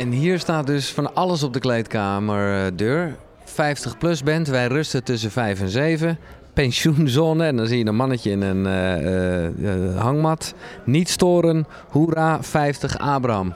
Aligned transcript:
En 0.00 0.10
hier 0.10 0.38
staat 0.38 0.66
dus 0.66 0.92
van 0.92 1.14
alles 1.14 1.42
op 1.42 1.52
de 1.52 1.58
kleedkamerdeur. 1.58 3.16
50 3.44 3.98
plus 3.98 4.22
bent, 4.22 4.48
wij 4.48 4.66
rusten 4.66 5.04
tussen 5.04 5.30
5 5.30 5.60
en 5.60 5.68
7. 5.68 6.18
Pensioenzone, 6.52 7.44
en 7.44 7.56
dan 7.56 7.66
zie 7.66 7.78
je 7.78 7.84
een 7.84 7.96
mannetje 7.96 8.30
in 8.30 8.42
een 8.42 8.66
eh, 8.66 8.94
eh, 8.94 9.46
eh, 9.46 10.00
hangmat. 10.00 10.54
Niet 10.84 11.08
storen, 11.08 11.66
hoera, 11.90 12.42
50 12.42 12.98
Abraham. 12.98 13.54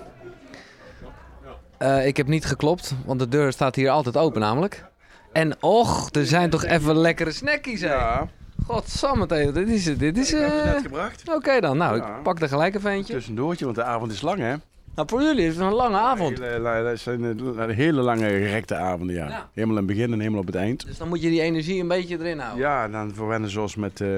Ik 2.05 2.17
heb 2.17 2.27
niet 2.27 2.45
geklopt, 2.45 2.95
want 3.05 3.19
de 3.19 3.29
deur 3.29 3.53
staat 3.53 3.75
hier 3.75 3.91
altijd 3.91 4.17
open 4.17 4.41
namelijk. 4.41 4.85
En 5.33 5.63
och, 5.63 6.09
er 6.13 6.27
zijn 6.27 6.51
toch 6.51 6.65
even 6.65 6.97
lekkere 6.97 7.33
snackies 7.33 7.81
hè? 7.81 7.89
Ja, 7.89 8.29
Godsamme, 8.67 9.27
dit 9.27 9.69
is 9.69 9.87
het. 9.87 9.99
Dit 9.99 10.19
is... 10.19 10.33
ik 10.33 10.39
heb 10.41 10.53
het 10.53 10.65
net 10.65 10.83
gebracht. 10.83 11.35
Oké 11.35 11.61
dan, 11.61 11.77
nou, 11.77 11.97
ik 11.97 12.23
pak 12.23 12.41
er 12.41 12.49
gelijk 12.49 12.75
even 12.75 12.91
eentje. 12.91 13.13
Tussendoortje, 13.13 13.65
want 13.65 13.77
de 13.77 13.85
avond 13.85 14.13
is 14.13 14.21
lang, 14.21 14.39
hè? 14.39 14.55
Nou, 14.95 15.09
voor 15.09 15.23
jullie 15.23 15.47
is 15.47 15.57
het 15.57 15.65
een 15.65 15.73
lange 15.73 15.97
avond. 15.97 16.39
Hele, 16.39 16.83
dat 16.85 16.99
zijn 16.99 17.71
hele 17.71 18.01
lange 18.01 18.29
gerekte 18.29 18.75
avonden, 18.75 19.15
ja. 19.17 19.29
Ja. 19.29 19.49
Helemaal 19.53 19.77
in 19.79 19.87
het 19.87 19.97
begin 19.97 20.13
en 20.13 20.19
helemaal 20.19 20.41
op 20.41 20.47
het 20.47 20.55
eind. 20.55 20.87
Dus 20.87 20.99
dan 20.99 21.09
moet 21.09 21.23
je 21.23 21.29
die 21.29 21.41
energie 21.41 21.81
een 21.81 21.89
beetje 21.89 22.19
erin 22.19 22.39
houden. 22.39 22.61
Ja, 22.63 22.85
en 22.85 22.93
dan 22.93 23.15
verwennen 23.15 23.51
zoals 23.51 23.77
met 23.77 24.01
eh, 24.01 24.09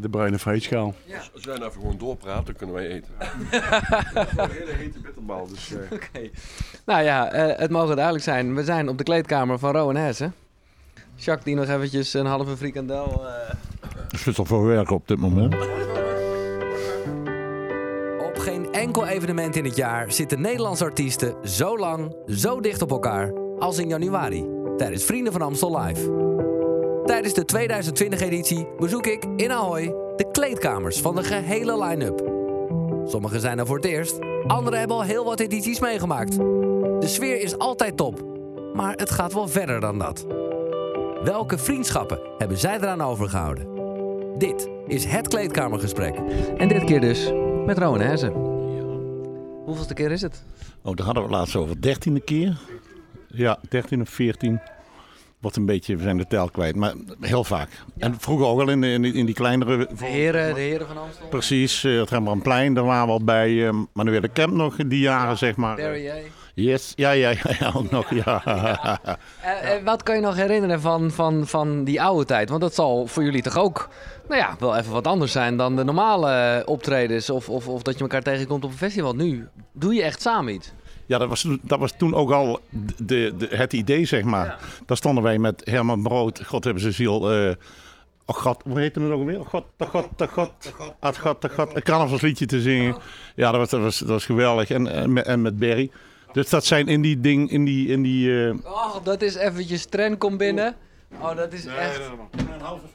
de 0.00 0.08
bruine 0.10 0.38
fruitschaal. 0.38 0.94
Als 1.34 1.44
wij 1.44 1.56
nou 1.56 1.68
even 1.68 1.80
gewoon 1.80 1.98
doorpraten, 1.98 2.44
dan 2.44 2.54
kunnen 2.54 2.74
wij 2.74 2.86
eten. 2.88 3.10
Een 4.36 4.50
hele 4.50 4.72
hete 4.72 4.98
bitterbal, 5.00 5.46
dus... 5.48 5.72
eh, 5.74 5.78
Oké. 5.96 6.30
Nou 6.86 7.02
ja, 7.02 7.32
eh, 7.32 7.58
het 7.58 7.70
mogen 7.70 7.94
duidelijk 7.94 8.24
zijn. 8.24 8.54
We 8.54 8.64
zijn 8.64 8.88
op 8.88 8.98
de 8.98 9.04
kleedkamer 9.04 9.58
van 9.58 9.72
Rowan 9.72 9.96
Hessen. 9.96 10.34
Jacques 11.14 11.44
die 11.44 11.54
nog 11.54 11.68
eventjes 11.68 12.14
een 12.14 12.26
halve 12.26 12.56
frikandel... 12.56 13.26
eh, 13.26 13.54
zit 14.18 14.36
er 14.36 14.46
voor 14.46 14.66
werk 14.66 14.90
op 14.90 15.08
dit 15.08 15.18
moment. 15.18 15.54
Enkel 18.82 19.06
evenement 19.06 19.56
in 19.56 19.64
het 19.64 19.76
jaar 19.76 20.12
zitten 20.12 20.40
Nederlandse 20.40 20.84
artiesten 20.84 21.34
zo 21.42 21.78
lang, 21.78 22.16
zo 22.26 22.60
dicht 22.60 22.82
op 22.82 22.90
elkaar 22.90 23.32
als 23.58 23.78
in 23.78 23.88
januari 23.88 24.46
tijdens 24.76 25.04
Vrienden 25.04 25.32
van 25.32 25.42
Amstel 25.42 25.80
Live. 25.80 26.10
Tijdens 27.04 27.34
de 27.34 27.44
2020-editie 27.56 28.68
bezoek 28.78 29.06
ik 29.06 29.24
in 29.36 29.52
Ahoy 29.52 29.82
de 30.16 30.28
kleedkamers 30.32 31.00
van 31.00 31.14
de 31.14 31.22
gehele 31.22 31.84
line-up. 31.84 32.22
Sommigen 33.10 33.40
zijn 33.40 33.58
er 33.58 33.66
voor 33.66 33.76
het 33.76 33.84
eerst, 33.84 34.18
anderen 34.46 34.78
hebben 34.78 34.96
al 34.96 35.02
heel 35.02 35.24
wat 35.24 35.40
edities 35.40 35.80
meegemaakt. 35.80 36.36
De 36.36 37.06
sfeer 37.06 37.40
is 37.40 37.58
altijd 37.58 37.96
top, 37.96 38.24
maar 38.74 38.94
het 38.96 39.10
gaat 39.10 39.32
wel 39.32 39.48
verder 39.48 39.80
dan 39.80 39.98
dat. 39.98 40.26
Welke 41.24 41.58
vriendschappen 41.58 42.20
hebben 42.38 42.58
zij 42.58 42.76
eraan 42.76 43.02
overgehouden? 43.02 43.66
Dit 44.38 44.68
is 44.86 45.04
het 45.04 45.28
kleedkamergesprek. 45.28 46.14
En 46.56 46.68
dit 46.68 46.84
keer 46.84 47.00
dus 47.00 47.32
met 47.66 47.78
Rowan 47.78 48.00
Hezen. 48.00 48.51
Hoeveelste 49.64 49.94
keer 49.94 50.10
is 50.10 50.22
het? 50.22 50.42
Oh, 50.82 50.96
daar 50.96 51.06
hadden 51.06 51.22
we 51.24 51.28
het 51.28 51.38
laatst 51.38 51.56
over. 51.56 51.80
Dertiende 51.80 52.20
keer. 52.20 52.58
Ja, 53.28 53.58
13 53.68 54.00
of 54.00 54.08
14. 54.08 54.60
Wordt 55.40 55.56
een 55.56 55.66
beetje, 55.66 55.96
we 55.96 56.02
zijn 56.02 56.16
de 56.16 56.26
tel 56.26 56.50
kwijt, 56.50 56.76
maar 56.76 56.94
heel 57.20 57.44
vaak. 57.44 57.68
En 57.98 58.20
vroeger 58.20 58.46
ook 58.46 58.60
al 58.60 58.68
in, 58.68 58.80
de, 58.80 58.86
in, 58.86 59.02
die, 59.02 59.12
in 59.12 59.26
die 59.26 59.34
kleinere... 59.34 59.76
De 59.76 60.04
heren, 60.04 60.54
de 60.54 60.60
heren 60.60 60.86
van 60.86 60.98
Amstel. 60.98 61.28
Precies, 61.28 61.84
eh, 61.84 61.98
het 61.98 62.10
Rembrandtplein, 62.10 62.74
daar 62.74 62.84
waren 62.84 63.06
we 63.06 63.12
al 63.12 63.24
bij 63.24 63.66
eh 63.66 63.74
Manuele 63.92 64.20
de 64.20 64.28
Kemp 64.28 64.52
nog 64.52 64.76
die 64.76 65.00
jaren, 65.00 65.38
zeg 65.38 65.56
maar. 65.56 65.76
Barry, 65.76 66.04
hè? 66.04 66.22
Yes, 66.54 66.92
ja, 66.96 67.10
ja, 67.10 67.30
ja, 67.30 67.50
ja, 67.58 67.72
ook 67.76 67.90
nog, 67.90 68.14
ja. 68.24 68.42
Eh, 69.42 69.74
eh, 69.74 69.84
wat 69.84 70.02
kan 70.02 70.14
je 70.14 70.20
nog 70.20 70.36
herinneren 70.36 70.80
van, 70.80 71.10
van, 71.10 71.46
van 71.46 71.84
die 71.84 72.02
oude 72.02 72.24
tijd? 72.24 72.48
Want 72.48 72.60
dat 72.60 72.74
zal 72.74 73.06
voor 73.06 73.22
jullie 73.24 73.42
toch 73.42 73.58
ook 73.58 73.88
nou 74.28 74.40
ja, 74.40 74.56
wel 74.58 74.76
even 74.76 74.92
wat 74.92 75.06
anders 75.06 75.32
zijn 75.32 75.56
dan 75.56 75.76
de 75.76 75.84
normale 75.84 76.30
eh, 76.30 76.62
optredens. 76.68 77.30
Of, 77.30 77.48
of, 77.48 77.68
of 77.68 77.82
dat 77.82 77.94
je 77.94 78.00
elkaar 78.00 78.22
tegenkomt 78.22 78.64
op 78.64 78.70
een 78.70 78.76
festival. 78.76 79.14
Nu 79.14 79.48
doe 79.72 79.94
je 79.94 80.02
echt 80.02 80.20
samen 80.22 80.54
iets. 80.54 80.72
Ja, 81.06 81.18
dat 81.18 81.28
was, 81.28 81.40
toen- 81.40 81.60
dat 81.62 81.78
was 81.78 81.92
toen 81.96 82.14
ook 82.14 82.30
al 82.30 82.60
de, 83.02 83.34
de, 83.36 83.48
het 83.50 83.72
idee, 83.72 84.04
zeg 84.04 84.22
maar. 84.22 84.58
Daar 84.86 84.96
stonden 84.96 85.22
wij 85.24 85.38
met 85.38 85.62
Herman 85.64 86.02
Brood, 86.02 86.44
God 86.46 86.64
hebben 86.64 86.82
ze 86.82 86.90
ziel. 86.92 87.32
eh 87.32 87.54
oh 88.26 88.36
god, 88.36 88.62
hoe 88.68 88.78
heette 88.80 89.00
het 89.00 89.10
ook 89.12 89.18
alweer? 89.18 89.40
Oh 89.40 89.48
god, 89.48 89.64
de 89.76 89.86
god, 89.86 90.08
de 90.16 90.28
god, 90.28 90.50
het 91.00 91.18
god, 91.18 91.42
de 91.42 91.48
god. 91.48 91.76
Een 91.76 91.82
carnavalsliedje 91.82 92.46
te 92.46 92.60
zingen. 92.60 92.96
Ja, 93.36 93.50
dat 93.50 93.60
was, 93.60 93.70
dat 93.70 93.80
was, 93.80 93.98
dat 93.98 94.08
was 94.08 94.24
geweldig. 94.24 94.70
En, 94.70 94.86
en, 94.92 95.12
met, 95.12 95.26
en 95.26 95.42
met 95.42 95.58
Barry. 95.58 95.90
Dus 96.32 96.50
dat 96.50 96.64
zijn 96.64 96.88
in 96.88 97.02
die 97.02 97.20
ding, 97.20 97.50
in 97.50 97.64
die... 97.64 97.88
In 97.88 98.02
die 98.02 98.46
eh, 98.46 98.54
Oh, 98.64 99.04
dat 99.04 99.22
is 99.22 99.34
eventjes 99.34 99.84
trend 99.84 100.18
komt 100.18 100.38
binnen. 100.38 100.76
Oh, 101.20 101.36
dat 101.36 101.52
is 101.52 101.66
echt... 101.66 102.00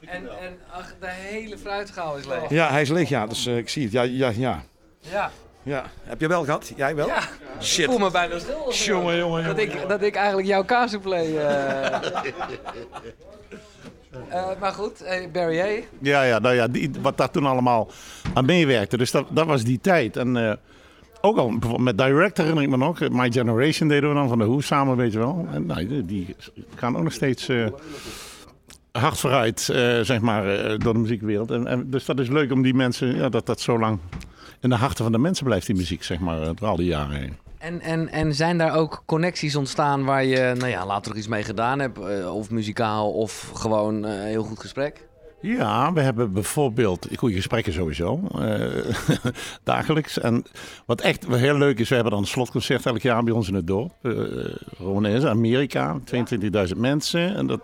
En, 0.05 0.39
en 0.39 0.57
ach, 0.71 0.93
de 0.99 1.07
hele 1.09 1.57
fruitschaal 1.57 2.17
is 2.17 2.25
leeg. 2.25 2.49
Ja, 2.49 2.69
hij 2.69 2.81
is 2.81 2.89
leeg, 2.89 3.09
ja. 3.09 3.27
Dus 3.27 3.45
eh, 3.45 3.57
ik 3.57 3.69
zie 3.69 3.83
het. 3.83 3.91
Ja, 3.91 4.01
ja, 4.01 4.31
ja. 4.35 4.63
Ja. 4.99 5.31
ja. 5.63 5.83
Heb 6.03 6.19
je 6.21 6.27
wel 6.27 6.43
gehad? 6.43 6.71
Jij 6.75 6.95
wel? 6.95 7.07
Ja. 7.07 7.19
Ik 7.19 7.63
Shit. 7.63 7.85
voel 7.85 7.97
me 7.97 8.11
bijna 8.11 8.39
stil. 8.39 8.73
Jongen, 8.73 9.17
jongen, 9.17 9.45
Dat 9.45 9.57
ik, 9.57 9.87
dat 9.87 10.01
ik 10.01 10.15
eigenlijk 10.15 10.47
jouw 10.47 10.63
kaassoufflé... 10.63 11.21
eh 11.37 11.99
eh, 14.29 14.47
maar 14.59 14.71
goed, 14.71 15.01
eh, 15.01 15.31
Barry 15.31 15.59
A. 15.59 15.83
ja, 16.01 16.23
ja, 16.23 16.39
nou 16.39 16.55
ja, 16.55 16.67
die, 16.67 16.91
wat 17.01 17.17
daar 17.17 17.31
toen 17.31 17.45
allemaal 17.45 17.89
aan 18.33 18.45
meewerkte. 18.45 18.97
Dus 18.97 19.11
dat, 19.11 19.25
dat 19.29 19.45
was 19.45 19.63
die 19.63 19.79
tijd. 19.81 20.17
En 20.17 20.37
eh, 20.37 20.53
ook 21.21 21.37
al 21.37 21.77
met 21.77 21.97
Direct 21.97 22.37
herinner 22.37 22.63
ik 22.63 22.69
me 22.69 22.77
nog. 22.77 23.09
My 23.09 23.31
Generation 23.31 23.89
deden 23.89 24.09
we 24.09 24.15
dan 24.15 24.27
van 24.27 24.37
de 24.37 24.45
Who 24.45 24.61
samen, 24.61 24.97
weet 24.97 25.11
je 25.11 25.17
wel. 25.17 25.47
En 25.51 25.65
nou, 25.65 26.05
die, 26.05 26.35
gaan 26.75 26.97
ook 26.97 27.03
nog 27.03 27.13
steeds 27.13 27.49
eh, 27.49 27.67
hard 28.91 29.19
vooruit, 29.19 29.69
eh, 29.69 29.99
zeg 29.99 30.19
maar, 30.19 30.55
eh, 30.55 30.79
door 30.79 30.93
de 30.93 30.99
muziekwereld. 30.99 31.51
En, 31.51 31.67
en, 31.67 31.89
dus 31.89 32.05
dat 32.05 32.19
is 32.19 32.29
leuk 32.29 32.51
om 32.51 32.61
die 32.61 32.73
mensen, 32.73 33.15
ja, 33.15 33.29
dat 33.29 33.45
dat 33.45 33.59
zo 33.59 33.79
lang 33.79 33.99
in 34.59 34.69
de 34.69 34.75
harten 34.75 35.03
van 35.03 35.11
de 35.11 35.17
mensen 35.17 35.45
blijft, 35.45 35.65
die 35.65 35.75
muziek, 35.75 36.03
zeg 36.03 36.19
maar, 36.19 36.41
eh, 36.41 36.49
door 36.55 36.67
al 36.67 36.75
die 36.75 36.87
jaren 36.87 37.15
heen. 37.15 37.37
En, 37.57 37.81
en, 37.81 38.09
en 38.09 38.35
zijn 38.35 38.57
daar 38.57 38.75
ook 38.75 39.03
connecties 39.05 39.55
ontstaan 39.55 40.03
waar 40.03 40.25
je, 40.25 40.53
nou 40.57 40.69
ja, 40.69 40.85
later 40.85 41.09
nog 41.09 41.17
iets 41.17 41.27
mee 41.27 41.43
gedaan 41.43 41.79
hebt? 41.79 41.99
eh, 41.99 42.35
of 42.35 42.49
muzikaal, 42.49 43.11
of 43.11 43.51
gewoon 43.53 44.05
eh, 44.05 44.11
heel 44.11 44.43
goed 44.43 44.59
gesprek? 44.59 45.07
Ja, 45.41 45.93
we 45.93 46.01
hebben 46.01 46.33
bijvoorbeeld 46.33 47.07
goede 47.15 47.35
gesprekken 47.35 47.73
sowieso, 47.73 48.27
eh, 48.39 48.95
dagelijks. 49.63 50.19
En 50.19 50.43
wat 50.85 51.01
echt 51.01 51.27
heel 51.27 51.57
leuk 51.57 51.79
is, 51.79 51.89
we 51.89 51.95
hebben 51.95 52.13
dan 52.13 52.21
een 52.21 52.27
slotconcert 52.27 52.85
elk 52.85 53.01
jaar 53.01 53.23
bij 53.23 53.33
ons 53.33 53.47
in 53.47 53.53
het 53.53 53.67
dorp. 53.67 53.91
Uh, 54.01 54.13
Rowanese, 54.77 55.29
Amerika, 55.29 55.99
22.000 56.69 56.77
mensen. 56.77 57.35
En 57.35 57.47
dat, 57.47 57.61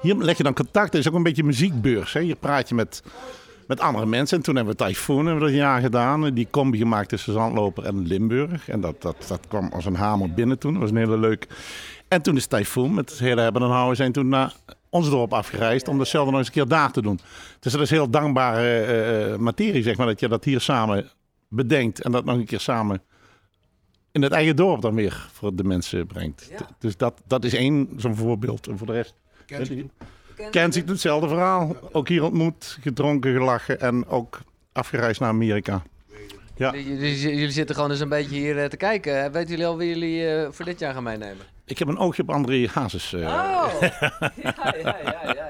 hier 0.00 0.16
leg 0.16 0.36
je 0.36 0.42
dan 0.42 0.54
contact, 0.54 0.92
het 0.92 1.02
is 1.02 1.08
ook 1.08 1.14
een 1.14 1.22
beetje 1.22 1.44
muziekbeurs. 1.44 2.12
Hè? 2.12 2.20
Hier 2.20 2.36
praat 2.36 2.68
je 2.68 2.74
met, 2.74 3.02
met 3.66 3.80
andere 3.80 4.06
mensen. 4.06 4.36
En 4.36 4.42
toen 4.42 4.56
hebben 4.56 4.76
we 4.76 4.84
Typhoon 4.84 5.26
hebben 5.26 5.44
we 5.44 5.50
dat 5.50 5.58
jaar 5.58 5.80
gedaan. 5.80 6.34
Die 6.34 6.48
combi 6.50 6.78
gemaakt 6.78 7.08
tussen 7.08 7.32
Zandloper 7.32 7.84
en 7.84 8.06
Limburg. 8.06 8.68
En 8.68 8.80
dat, 8.80 9.02
dat, 9.02 9.24
dat 9.28 9.40
kwam 9.48 9.70
als 9.72 9.84
een 9.84 9.96
hamer 9.96 10.32
binnen 10.32 10.58
toen. 10.58 10.72
Dat 10.72 10.82
was 10.82 10.90
een 10.90 10.96
hele 10.96 11.18
leuk. 11.18 11.46
En 12.08 12.22
toen 12.22 12.36
is 12.36 12.46
Typhoon 12.46 12.94
met 12.94 13.10
het 13.10 13.18
hele 13.18 13.40
hebben 13.40 13.62
en 13.62 13.68
houden 13.68 13.96
zijn 13.96 14.12
toen 14.12 14.28
naar 14.28 14.54
ons 14.90 15.10
dorp 15.10 15.32
afgereisd 15.32 15.88
om 15.88 15.98
datzelfde 15.98 16.30
nog 16.30 16.38
eens 16.38 16.48
een 16.48 16.54
keer 16.54 16.68
daar 16.68 16.92
te 16.92 17.02
doen. 17.02 17.20
Dus 17.60 17.72
dat 17.72 17.80
is 17.80 17.90
heel 17.90 18.10
dankbare 18.10 18.80
eh, 18.80 19.38
materie, 19.38 19.82
zeg 19.82 19.96
maar, 19.96 20.06
dat 20.06 20.20
je 20.20 20.28
dat 20.28 20.44
hier 20.44 20.60
samen 20.60 21.10
bedenkt 21.48 22.00
en 22.00 22.12
dat 22.12 22.24
nog 22.24 22.36
een 22.36 22.44
keer 22.44 22.60
samen 22.60 23.02
in 24.12 24.22
het 24.22 24.32
eigen 24.32 24.56
dorp 24.56 24.80
dan 24.80 24.94
weer 24.94 25.28
voor 25.32 25.54
de 25.54 25.64
mensen 25.64 26.06
brengt. 26.06 26.48
Ja. 26.50 26.68
Dus 26.78 26.96
dat, 26.96 27.22
dat 27.26 27.44
is 27.44 27.54
één 27.54 27.88
zo'n 27.96 28.16
voorbeeld. 28.16 28.66
En 28.66 28.78
voor 28.78 28.86
de 28.86 28.92
rest... 28.92 29.14
Kent 30.50 30.74
zich 30.74 30.84
hetzelfde 30.84 31.28
verhaal. 31.28 31.76
Ook 31.92 32.08
hier 32.08 32.24
ontmoet, 32.24 32.78
gedronken, 32.80 33.32
gelachen 33.32 33.80
en 33.80 34.06
ook 34.06 34.40
afgereisd 34.72 35.20
naar 35.20 35.28
Amerika. 35.28 35.82
Ja. 36.56 36.72
Jullie, 36.72 37.20
jullie 37.20 37.50
zitten 37.50 37.74
gewoon 37.74 37.90
eens 37.90 38.00
een 38.00 38.08
beetje 38.08 38.36
hier 38.36 38.58
eh, 38.58 38.68
te 38.68 38.76
kijken. 38.76 39.32
Weten 39.32 39.50
jullie 39.50 39.66
al 39.66 39.76
wie 39.76 39.88
jullie 39.88 40.26
eh, 40.26 40.48
voor 40.50 40.64
dit 40.64 40.78
jaar 40.78 40.94
gaan 40.94 41.02
meenemen? 41.02 41.57
Ik 41.68 41.78
heb 41.78 41.88
een 41.88 41.98
oogje 41.98 42.22
op 42.22 42.30
André 42.30 42.66
Hazes. 42.72 43.12
eh, 43.12 43.20
Oh! 43.20 43.80
ja, 43.80 43.94
ja, 44.42 44.74
ja, 44.82 44.96
ja, 45.04 45.22
ja. 45.34 45.46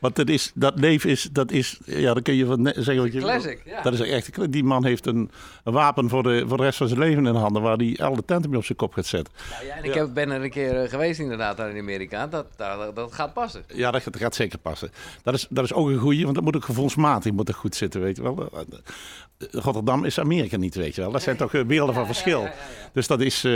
Want 0.00 0.16
dat, 0.16 0.28
is, 0.28 0.52
dat 0.54 0.72
leven 0.78 1.10
is, 1.10 1.28
dat 1.32 1.50
is, 1.50 1.78
ja, 1.84 2.14
dan 2.14 2.22
kun 2.22 2.34
je 2.34 2.46
van 2.46 2.66
zeggen 2.74 2.96
wat 3.02 3.12
je. 3.12 3.20
Classic, 3.20 3.60
ja. 3.64 3.82
Dat 3.82 3.92
is 3.92 4.00
echt, 4.00 4.52
die 4.52 4.64
man 4.64 4.84
heeft 4.84 5.06
een, 5.06 5.30
een 5.64 5.72
wapen 5.72 6.08
voor 6.08 6.22
de, 6.22 6.44
voor 6.46 6.56
de 6.56 6.62
rest 6.62 6.78
van 6.78 6.88
zijn 6.88 7.00
leven 7.00 7.26
in 7.26 7.32
de 7.32 7.38
handen, 7.38 7.62
waar 7.62 7.76
hij 7.76 7.96
alle 8.02 8.24
tenten 8.24 8.50
mee 8.50 8.58
op 8.58 8.64
zijn 8.64 8.78
kop 8.78 8.92
gaat 8.92 9.06
zetten. 9.06 9.34
Nou 9.50 9.66
ja, 9.66 9.74
en 9.74 9.84
ik 9.84 9.94
heb, 9.94 10.14
ben 10.14 10.30
er 10.30 10.42
een 10.42 10.50
keer 10.50 10.82
eh, 10.82 10.88
geweest 10.90 11.20
inderdaad 11.20 11.56
daar 11.56 11.70
in 11.70 11.80
Amerika. 11.80 12.26
Dat, 12.26 12.46
dat, 12.56 12.96
dat 12.96 13.12
gaat 13.12 13.32
passen. 13.32 13.62
Ja, 13.74 13.90
dat, 13.90 14.02
gaat- 14.02 14.12
dat 14.12 14.22
gaat 14.22 14.34
zeker 14.34 14.58
passen. 14.58 14.90
Dat 15.22 15.34
is, 15.34 15.46
dat 15.50 15.64
is 15.64 15.72
ook 15.72 15.88
een 15.88 15.98
goeie, 15.98 16.22
want 16.22 16.34
dat 16.34 16.44
moet 16.44 16.56
ook 16.56 16.64
gevoelsmatig 16.64 17.32
moet 17.32 17.48
er 17.48 17.54
goed 17.54 17.74
zitten, 17.76 18.00
weet 18.00 18.16
je 18.16 18.22
wel. 18.22 18.48
Rotterdam 19.50 20.04
is 20.04 20.20
Amerika 20.20 20.56
niet, 20.56 20.74
weet 20.74 20.94
je 20.94 21.00
wel. 21.00 21.10
Dat 21.10 21.22
zijn 21.22 21.36
toch 21.36 21.54
eh, 21.54 21.62
werelden 21.66 21.94
van 21.94 22.06
verschil. 22.06 22.48
Dus 22.92 23.06
dat 23.06 23.20
is, 23.20 23.44
eh 23.44 23.52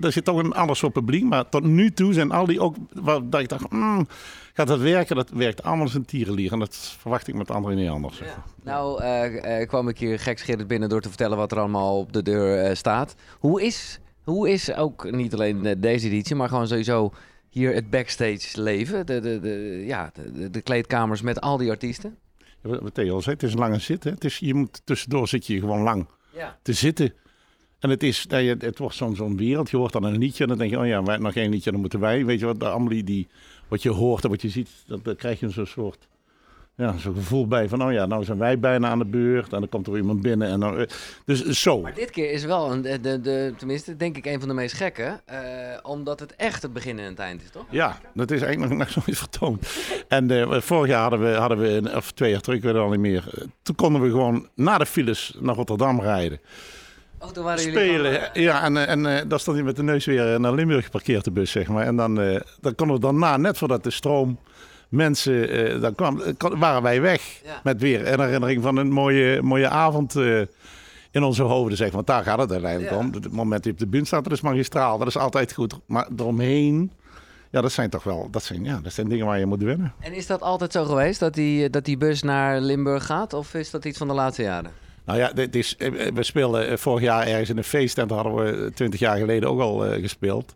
daar 0.00 0.12
zit 0.12 0.24
toch 0.24 0.36
een 0.38 0.52
ander 0.52 0.76
soort 0.76 0.92
publiek. 0.92 1.24
Maar 1.24 1.48
tot 1.52 1.64
nu 1.64 1.90
toe 1.92 2.12
zijn 2.12 2.30
al 2.30 2.46
die 2.46 2.60
ook, 2.60 2.76
waar, 2.92 3.20
dat 3.30 3.40
ik 3.40 3.48
dacht, 3.48 3.70
mm, 3.70 4.06
gaat 4.54 4.66
dat 4.66 4.80
werken? 4.80 5.16
Dat 5.16 5.30
werkt 5.30 5.62
allemaal 5.62 5.84
als 5.84 5.94
een 5.94 6.04
tierenlier. 6.04 6.52
En 6.52 6.58
dat 6.58 6.76
verwacht 6.98 7.28
ik 7.28 7.34
met 7.34 7.50
anderen 7.50 7.76
niet 7.76 7.88
anders. 7.88 8.20
maar. 8.20 8.42
Nou, 8.62 9.02
eh, 9.02 9.60
eh, 9.60 9.68
kwam 9.68 9.88
ik 9.88 9.98
hier 9.98 10.18
gekscherend 10.18 10.68
binnen 10.68 10.88
door 10.88 11.00
te 11.00 11.08
vertellen 11.08 11.36
wat 11.36 11.52
er 11.52 11.58
allemaal 11.58 11.98
op 11.98 12.12
de 12.12 12.22
deur 12.22 12.58
eh, 12.64 12.74
staat. 12.74 13.14
Hoe 13.38 13.62
is, 13.62 14.00
hoe 14.22 14.50
is 14.50 14.74
ook 14.74 15.10
niet 15.10 15.34
alleen 15.34 15.76
deze 15.80 16.06
editie, 16.06 16.36
maar 16.36 16.48
gewoon 16.48 16.66
sowieso 16.68 17.12
hier 17.48 17.74
het 17.74 17.90
backstage 17.90 18.62
leven? 18.62 19.06
De, 19.06 19.20
de, 19.20 19.40
de, 19.40 19.82
ja, 19.86 20.12
de 20.50 20.60
kleedkamers 20.62 21.22
met 21.22 21.40
al 21.40 21.56
die 21.56 21.70
artiesten? 21.70 22.16
Ja, 22.62 22.78
Wat 22.80 22.94
Theo 22.94 23.14
al 23.14 23.22
zei, 23.22 23.34
het 23.34 23.44
is 23.44 23.52
een 23.52 23.58
lange 23.58 23.78
zit. 23.78 24.04
Hè? 24.04 24.10
Het 24.10 24.24
is, 24.24 24.38
je 24.38 24.54
moet, 24.54 24.80
tussendoor 24.84 25.28
zit 25.28 25.46
je 25.46 25.58
gewoon 25.58 25.82
lang 25.82 26.06
Ja. 26.34 26.58
te 26.62 26.72
zitten. 26.72 27.12
En 27.82 27.90
het, 27.90 28.02
is, 28.02 28.26
het 28.58 28.78
wordt 28.78 28.96
zo'n 28.96 29.16
zo'n 29.16 29.36
wereld. 29.36 29.70
Je 29.70 29.76
hoort 29.76 29.92
dan 29.92 30.04
een 30.04 30.18
liedje 30.18 30.42
en 30.42 30.48
dan 30.48 30.58
denk 30.58 30.70
je, 30.70 30.78
oh 30.78 30.86
ja, 30.86 31.02
wij, 31.02 31.16
nog 31.16 31.34
één 31.34 31.50
liedje, 31.50 31.70
dan 31.70 31.80
moeten 31.80 32.00
wij. 32.00 32.24
Weet 32.24 32.40
je 32.40 32.46
wat, 32.46 32.62
allemaal 32.64 32.88
die, 32.88 33.04
die, 33.04 33.28
wat 33.68 33.82
je 33.82 33.90
hoort 33.90 34.24
en 34.24 34.30
wat 34.30 34.42
je 34.42 34.48
ziet, 34.48 34.68
dat, 34.86 35.04
dan 35.04 35.16
krijg 35.16 35.40
je 35.40 35.48
zo'n 35.50 35.66
soort 35.66 36.08
ja, 36.76 36.98
zo'n 36.98 37.14
gevoel 37.14 37.46
bij 37.46 37.68
van, 37.68 37.84
oh 37.84 37.92
ja, 37.92 38.06
nou 38.06 38.24
zijn 38.24 38.38
wij 38.38 38.58
bijna 38.58 38.88
aan 38.88 38.98
de 38.98 39.04
beurt. 39.04 39.52
En 39.52 39.60
dan 39.60 39.68
komt 39.68 39.86
er 39.86 39.92
weer 39.92 40.00
iemand 40.00 40.22
binnen. 40.22 40.48
En 40.48 40.60
dan, 40.60 40.78
eh, 40.78 40.86
dus 41.24 41.42
zo. 41.62 41.80
Maar 41.80 41.94
dit 41.94 42.10
keer 42.10 42.30
is 42.30 42.44
wel, 42.44 42.72
een, 42.72 42.82
de, 42.82 43.00
de, 43.00 43.20
de- 43.20 43.54
tenminste, 43.56 43.96
denk 43.96 44.16
ik, 44.16 44.26
een 44.26 44.38
van 44.38 44.48
de 44.48 44.54
meest 44.54 44.74
gekke. 44.74 45.20
eh, 45.24 45.38
omdat 45.82 46.20
het 46.20 46.36
echt 46.36 46.62
het 46.62 46.72
begin 46.72 46.98
en 46.98 47.04
het 47.04 47.18
eind 47.18 47.42
is, 47.42 47.50
toch? 47.50 47.64
Ja, 47.70 47.98
dat 48.14 48.30
is 48.30 48.42
eigenlijk 48.42 48.78
nog, 48.78 48.94
nooit 49.06 49.18
vertoond. 49.18 49.66
En 50.08 50.30
eh, 50.30 50.60
vorig 50.60 50.88
jaar 50.90 51.00
hadden 51.00 51.20
we, 51.20 51.28
hadden 51.36 51.58
we 51.58 51.68
een- 51.68 51.96
of 51.96 52.12
twee 52.12 52.30
jaar 52.30 52.40
terug, 52.40 52.56
ik 52.58 52.62
weet 52.64 52.72
het 52.74 52.82
al 52.82 52.90
niet 52.90 53.00
meer. 53.00 53.24
Toen 53.62 53.74
konden 53.74 54.02
we 54.02 54.08
gewoon 54.10 54.48
na 54.54 54.78
de 54.78 54.86
files 54.86 55.36
naar 55.40 55.54
Rotterdam 55.54 56.00
rijden. 56.00 56.40
Oh, 57.22 57.28
toen 57.30 57.44
waren 57.44 57.64
jullie 57.64 57.78
Spelen. 57.78 58.30
Ja, 58.32 58.62
en, 58.64 58.76
eh, 58.76 58.88
en 58.88 59.06
eh, 59.18 59.24
dan 59.28 59.38
stond 59.38 59.56
hij 59.56 59.66
met 59.66 59.76
de 59.76 59.82
neus 59.82 60.04
weer 60.04 60.40
naar 60.40 60.52
Limburg 60.52 60.84
geparkeerd, 60.84 61.24
de 61.24 61.30
bus, 61.30 61.50
zeg 61.50 61.68
maar. 61.68 61.86
En 61.86 61.96
dan, 61.96 62.20
eh, 62.20 62.40
dan 62.60 62.74
konden 62.74 62.96
we 62.96 63.02
daarna, 63.02 63.36
net 63.36 63.58
voordat 63.58 63.84
de 63.84 63.90
stroom 63.90 64.38
mensen, 64.88 65.48
eh, 65.48 65.80
dan 65.80 65.94
kwam, 65.94 66.20
eh, 66.20 66.32
waren 66.38 66.82
wij 66.82 67.00
weg. 67.00 67.40
Ja. 67.44 67.60
Met 67.64 67.80
weer 67.80 68.12
een 68.12 68.20
herinnering 68.20 68.62
van 68.62 68.76
een 68.76 68.90
mooie, 68.90 69.42
mooie 69.42 69.68
avond 69.68 70.16
eh, 70.16 70.40
in 71.10 71.22
onze 71.22 71.42
hoofden, 71.42 71.76
zeg 71.76 71.86
maar. 71.86 71.96
Want 71.96 72.06
daar 72.06 72.22
gaat 72.22 72.38
het 72.38 72.50
uiteindelijk 72.52 72.90
Ja. 72.92 72.98
om. 72.98 73.12
Het 73.12 73.32
moment 73.32 73.52
dat 73.52 73.64
je 73.64 73.70
op 73.70 73.78
de 73.78 73.86
bühne 73.86 74.06
staat, 74.06 74.24
dat 74.24 74.32
is 74.32 74.40
magistraal. 74.40 74.98
Dat 74.98 75.06
is 75.06 75.16
altijd 75.16 75.52
goed. 75.52 75.78
Maar 75.86 76.08
eromheen, 76.16 76.92
ja, 77.50 77.60
dat 77.60 77.72
zijn 77.72 77.90
toch 77.90 78.04
wel, 78.04 78.28
dat 78.30 78.42
zijn, 78.42 78.64
ja, 78.64 78.80
dat 78.82 78.92
zijn 78.92 79.08
dingen 79.08 79.26
waar 79.26 79.38
je 79.38 79.46
moet 79.46 79.62
winnen. 79.62 79.92
En 80.00 80.12
is 80.12 80.26
dat 80.26 80.40
altijd 80.40 80.72
zo 80.72 80.84
geweest, 80.84 81.20
dat 81.20 81.34
die, 81.34 81.70
dat 81.70 81.84
die 81.84 81.96
bus 81.96 82.22
naar 82.22 82.60
Limburg 82.60 83.06
gaat? 83.06 83.32
Of 83.32 83.54
is 83.54 83.70
dat 83.70 83.84
iets 83.84 83.98
van 83.98 84.08
de 84.08 84.14
laatste 84.14 84.42
jaren? 84.42 84.70
Nou 85.04 85.18
ja, 85.18 85.32
dit 85.32 85.56
is, 85.56 85.76
eh, 85.76 85.90
we 86.14 86.22
speelden 86.22 86.68
eh, 86.68 86.76
vorig 86.76 87.02
jaar 87.02 87.26
ergens 87.26 87.48
in 87.50 87.56
een 87.56 87.64
feesttent. 87.64 88.08
Daar 88.08 88.18
hadden 88.24 88.44
we 88.44 88.72
twintig 88.74 89.00
jaar 89.00 89.16
geleden 89.16 89.48
ook 89.48 89.60
al 89.60 89.86
eh, 89.86 90.00
gespeeld. 90.00 90.54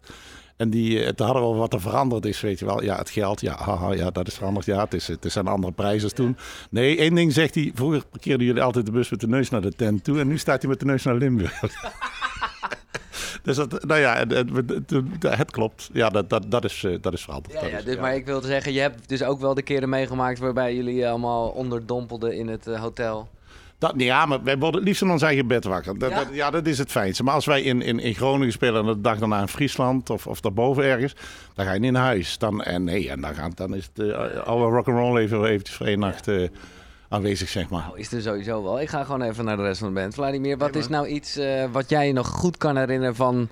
En 0.56 0.70
die, 0.70 1.02
eh, 1.04 1.08
toen 1.12 1.26
hadden 1.26 1.50
we 1.50 1.56
wat 1.56 1.72
er 1.72 1.80
veranderd 1.80 2.24
is, 2.26 2.40
weet 2.40 2.58
je 2.58 2.64
wel. 2.64 2.82
Ja, 2.82 2.96
het 2.96 3.10
geld, 3.10 3.40
ja, 3.40 3.56
haha, 3.58 3.92
ja 3.92 4.10
dat 4.10 4.26
is 4.26 4.34
veranderd. 4.34 4.66
Ja, 4.66 4.80
het 4.84 4.94
is, 4.94 5.06
het 5.08 5.34
een 5.34 5.46
andere 5.46 5.72
prijs 5.72 6.02
als 6.02 6.12
toen. 6.12 6.36
Nee, 6.70 6.96
één 6.98 7.14
ding 7.14 7.32
zegt 7.32 7.54
hij. 7.54 7.70
Vroeger 7.74 8.02
parkeerden 8.10 8.46
jullie 8.46 8.62
altijd 8.62 8.86
de 8.86 8.92
bus 8.92 9.10
met 9.10 9.20
de 9.20 9.28
neus 9.28 9.50
naar 9.50 9.60
de 9.60 9.72
tent 9.72 10.04
toe. 10.04 10.18
En 10.20 10.26
nu 10.28 10.38
staat 10.38 10.60
hij 10.60 10.70
met 10.70 10.80
de 10.80 10.86
neus 10.86 11.02
naar 11.04 11.14
Limburg. 11.14 11.60
dus 13.42 13.56
dat, 13.56 13.84
nou 13.84 14.00
ja, 14.00 14.16
het, 14.16 14.30
het, 14.32 14.48
het- 14.88 15.36
het 15.38 15.50
klopt. 15.50 15.90
Ja, 15.92 16.08
dat, 16.08 16.30
dat, 16.30 16.50
dat, 16.50 16.64
is, 16.64 16.84
eh, 16.84 16.96
dat 17.00 17.12
is 17.12 17.22
veranderd. 17.22 17.54
Ja, 17.54 17.60
Dat 17.60 17.70
ja, 17.70 17.82
dus, 17.82 17.96
maar 17.96 18.14
ik 18.14 18.26
wilde 18.26 18.46
zeggen, 18.46 18.72
je 18.72 18.80
hebt 18.80 19.08
dus 19.08 19.22
ook 19.22 19.40
wel 19.40 19.54
de 19.54 19.62
keren 19.62 19.88
meegemaakt 19.88 20.38
waarbij 20.38 20.74
jullie 20.74 21.08
allemaal 21.08 21.48
onderdompelden 21.48 22.34
in 22.36 22.48
het 22.48 22.66
eh, 22.66 22.80
hotel. 22.80 23.28
Dat, 23.78 23.92
ja, 23.96 24.26
maar 24.26 24.42
wij 24.42 24.58
worden 24.58 24.80
het 24.80 24.88
liefst 24.88 25.02
in 25.02 25.10
ons 25.10 25.22
eigen 25.22 25.46
bed 25.46 25.64
wakker. 25.64 25.98
Dat, 25.98 26.10
Ja? 26.10 26.16
dat- 26.24 26.34
ja, 26.34 26.50
dat 26.50 26.66
is 26.66 26.78
het 26.78 26.90
fijnste. 26.90 27.22
Maar 27.22 27.34
als 27.34 27.44
wij 27.46 27.62
in, 27.62 27.82
in, 27.82 27.98
in 28.00 28.14
Groningen 28.14 28.52
spelen 28.52 28.80
en 28.80 28.86
de 28.94 29.00
dag 29.00 29.18
daarna 29.18 29.40
in 29.40 29.48
Friesland 29.48 30.10
of, 30.10 30.26
of 30.26 30.40
daarboven 30.40 30.84
ergens, 30.84 31.14
dan 31.54 31.66
ga 31.66 31.72
je 31.72 31.80
niet 31.80 31.92
naar 31.92 32.02
huis. 32.04 32.38
Dan, 32.38 32.62
en 32.62 32.84
nee, 32.84 33.10
en 33.10 33.20
dan, 33.20 33.34
gaan, 33.34 33.52
dan 33.54 33.74
is 33.74 33.88
het 33.94 34.04
uh, 34.06 34.36
alle 34.44 34.66
rock'n'roll 34.68 35.16
even 35.18 35.44
eventjes 35.44 35.76
voor 35.76 35.86
één 35.86 35.98
nacht 35.98 36.28
eh, 36.28 36.48
aanwezig, 37.08 37.48
zeg 37.48 37.68
maar. 37.68 37.82
Nou, 37.86 37.98
is 37.98 38.12
er 38.12 38.22
sowieso 38.22 38.62
wel. 38.62 38.80
Ik 38.80 38.88
ga 38.88 39.04
gewoon 39.04 39.22
even 39.22 39.44
naar 39.44 39.56
de 39.56 39.62
rest 39.62 39.78
van 39.78 39.88
de 39.94 40.00
band. 40.00 40.14
Vladimir, 40.14 40.56
wat 40.56 40.74
is 40.74 40.88
nou 40.88 41.06
iets 41.06 41.36
eh, 41.36 41.64
wat 41.72 41.88
jij 41.90 42.06
je 42.06 42.12
nog 42.12 42.26
goed 42.28 42.56
kan 42.56 42.76
herinneren 42.76 43.14
van 43.16 43.48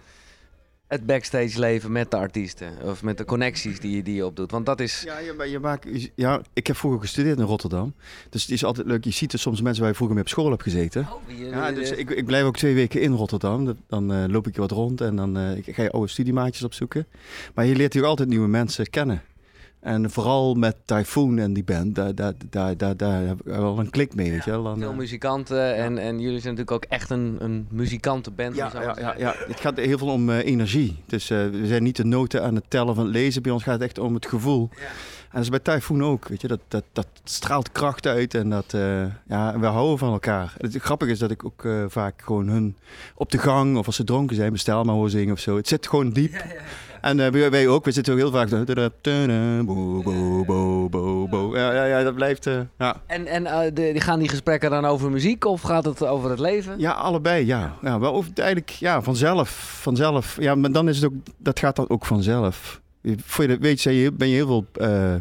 het 0.86 1.06
backstage 1.06 1.58
leven 1.58 1.92
met 1.92 2.10
de 2.10 2.16
artiesten? 2.16 2.72
Of 2.82 3.02
met 3.02 3.18
de 3.18 3.24
connecties 3.24 3.80
die, 3.80 3.96
je- 3.96 4.02
die 4.02 4.14
je 4.14 4.26
opdoet? 4.26 4.50
Want 4.50 4.66
dat 4.66 4.80
is... 4.80 5.02
Ja, 5.06 5.18
je, 5.18 5.50
je 5.50 5.58
maakt, 5.58 5.86
ja, 6.14 6.40
ik 6.52 6.66
heb 6.66 6.76
vroeger 6.76 7.00
gestudeerd 7.00 7.38
in 7.38 7.44
Rotterdam. 7.44 7.94
Dus 8.30 8.42
het 8.42 8.50
is 8.50 8.64
altijd 8.64 8.86
leuk. 8.86 9.04
Je 9.04 9.10
ziet 9.10 9.32
er 9.32 9.38
soms 9.38 9.60
mensen 9.60 9.80
waar 9.80 9.90
je 9.90 9.96
vroeger 9.96 10.16
mee 10.16 10.24
op 10.24 10.30
school 10.30 10.50
hebt 10.50 10.62
gezeten. 10.62 11.08
Oh, 11.12 11.38
Ja, 11.38 11.72
dus 11.72 11.90
ik, 11.90 12.10
ik 12.10 12.24
blijf 12.26 12.44
ook 12.44 12.56
twee 12.56 12.74
weken 12.74 13.00
in 13.00 13.12
Rotterdam. 13.12 13.76
Dan 13.88 14.12
eh, 14.12 14.24
loop 14.28 14.46
ik 14.46 14.54
je 14.54 14.60
wat 14.60 14.70
rond 14.70 15.00
en 15.00 15.16
dan 15.16 15.38
eh, 15.38 15.74
ga 15.74 15.82
je 15.82 15.90
oude 15.90 16.08
studiemaatjes 16.08 16.62
opzoeken. 16.64 17.06
Maar 17.54 17.64
je 17.66 17.74
leert 17.76 17.92
hier 17.92 18.04
altijd 18.04 18.28
nieuwe 18.28 18.48
mensen 18.48 18.90
kennen. 18.90 19.22
En 19.84 20.10
vooral 20.10 20.54
met 20.54 20.76
Typhoon 20.84 21.38
en 21.38 21.52
die 21.52 21.64
band, 21.64 21.94
daar, 21.94 22.14
daar, 22.14 22.32
daar, 22.50 22.76
daar, 22.76 22.96
daar 22.96 23.26
heb 23.26 23.40
ik 23.40 23.46
wel 23.46 23.78
een 23.78 23.90
klik 23.90 24.14
mee, 24.14 24.30
weet 24.30 24.44
je 24.44 24.50
wel. 24.50 24.62
Dan, 24.62 24.78
veel 24.78 24.90
eh, 24.90 24.96
muzikanten 24.96 25.74
en, 25.74 25.98
en 25.98 26.20
jullie 26.20 26.40
zijn 26.40 26.54
natuurlijk 26.54 26.70
ook 26.70 26.90
echt 26.90 27.10
een, 27.10 27.36
een 27.40 27.66
muzikantenband. 27.70 28.56
ja, 28.56 28.70
ja, 28.74 28.96
ja, 28.98 29.14
ja, 29.18 29.34
het 29.46 29.60
gaat 29.60 29.76
heel 29.76 29.98
veel 29.98 30.08
om 30.08 30.30
eh, 30.30 30.46
energie. 30.46 30.96
Dus 31.06 31.30
eh, 31.30 31.48
we 31.50 31.66
zijn 31.66 31.82
niet 31.82 31.96
de 31.96 32.04
noten 32.04 32.42
aan 32.42 32.54
het 32.54 32.64
tellen 32.68 32.94
van 32.94 33.04
het 33.04 33.14
lezen. 33.14 33.42
Bij 33.42 33.52
ons 33.52 33.62
gaat 33.62 33.72
het 33.72 33.82
echt 33.82 33.98
om 33.98 34.14
het 34.14 34.26
gevoel. 34.26 34.68
En 35.34 35.40
dat 35.40 35.52
is 35.52 35.62
bij 35.62 35.74
Typhoon 35.74 36.04
ook, 36.04 36.28
weet 36.28 36.40
je. 36.40 36.48
Dat, 36.48 36.60
dat, 36.68 36.84
dat 36.92 37.06
straalt 37.24 37.72
kracht 37.72 38.06
uit 38.06 38.34
en 38.34 38.50
dat, 38.50 38.72
eh, 38.74 39.04
ja, 39.28 39.58
we 39.58 39.66
houden 39.66 39.98
van 39.98 40.12
elkaar. 40.12 40.54
Het 40.58 40.76
grappige 40.76 41.10
is 41.10 41.18
dat 41.18 41.30
ik 41.30 41.44
ook 41.44 41.64
eh, 41.64 41.84
vaak 41.88 42.22
gewoon 42.24 42.48
hun 42.48 42.76
op 43.14 43.30
de 43.30 43.38
gang 43.38 43.76
of 43.76 43.86
als 43.86 43.96
ze 43.96 44.04
dronken 44.04 44.36
zijn, 44.36 44.52
bestel 44.52 44.84
maar 44.84 44.94
hoor 44.94 45.10
zingen 45.10 45.32
of 45.32 45.38
zo. 45.38 45.56
Het 45.56 45.68
zit 45.68 45.88
gewoon 45.88 46.10
diep. 46.10 46.44
En 47.00 47.20
eh, 47.20 47.30
wij, 47.30 47.50
wij 47.50 47.68
ook, 47.68 47.84
we 47.84 47.92
zitten 47.92 48.12
ook 48.12 48.18
heel 48.18 48.30
vaak 48.30 48.48
bo, 49.64 50.02
bo, 50.44 50.88
bo, 50.88 51.28
bo. 51.28 51.56
Ja, 51.56 51.72
ja, 51.72 51.84
ja, 51.84 52.02
dat 52.02 52.14
blijft. 52.14 52.46
eh, 52.46 52.60
ja. 52.78 52.96
En, 53.06 53.26
en 53.26 53.46
eh, 53.46 53.60
de, 53.64 53.92
die 53.92 54.00
gaan 54.00 54.18
die 54.18 54.28
gesprekken 54.28 54.70
dan 54.70 54.84
over 54.84 55.10
muziek 55.10 55.44
of 55.44 55.62
gaat 55.62 55.84
het 55.84 56.06
over 56.06 56.30
het 56.30 56.38
leven? 56.38 56.78
Ja, 56.78 56.92
allebei, 56.92 57.46
ja. 57.46 57.74
ja 57.82 57.98
wel 57.98 58.14
over, 58.14 58.30
eigenlijk, 58.34 58.70
ja, 58.70 59.02
vanzelf. 59.02 59.50
Vanzelf. 59.82 60.36
Ja, 60.40 60.54
maar 60.54 60.72
dan 60.72 60.88
is 60.88 60.96
het 60.96 61.04
ook, 61.04 61.18
dat 61.38 61.58
gaat 61.58 61.76
dan 61.76 61.88
ook 61.88 62.06
vanzelf. 62.06 62.82
Voor 63.24 63.48
je 63.48 63.58
weet, 63.58 63.82
je, 63.82 64.12
ben 64.12 64.28
je 64.28 64.34
heel 64.34 64.46
veel 64.46 64.66
eh, 64.86 65.14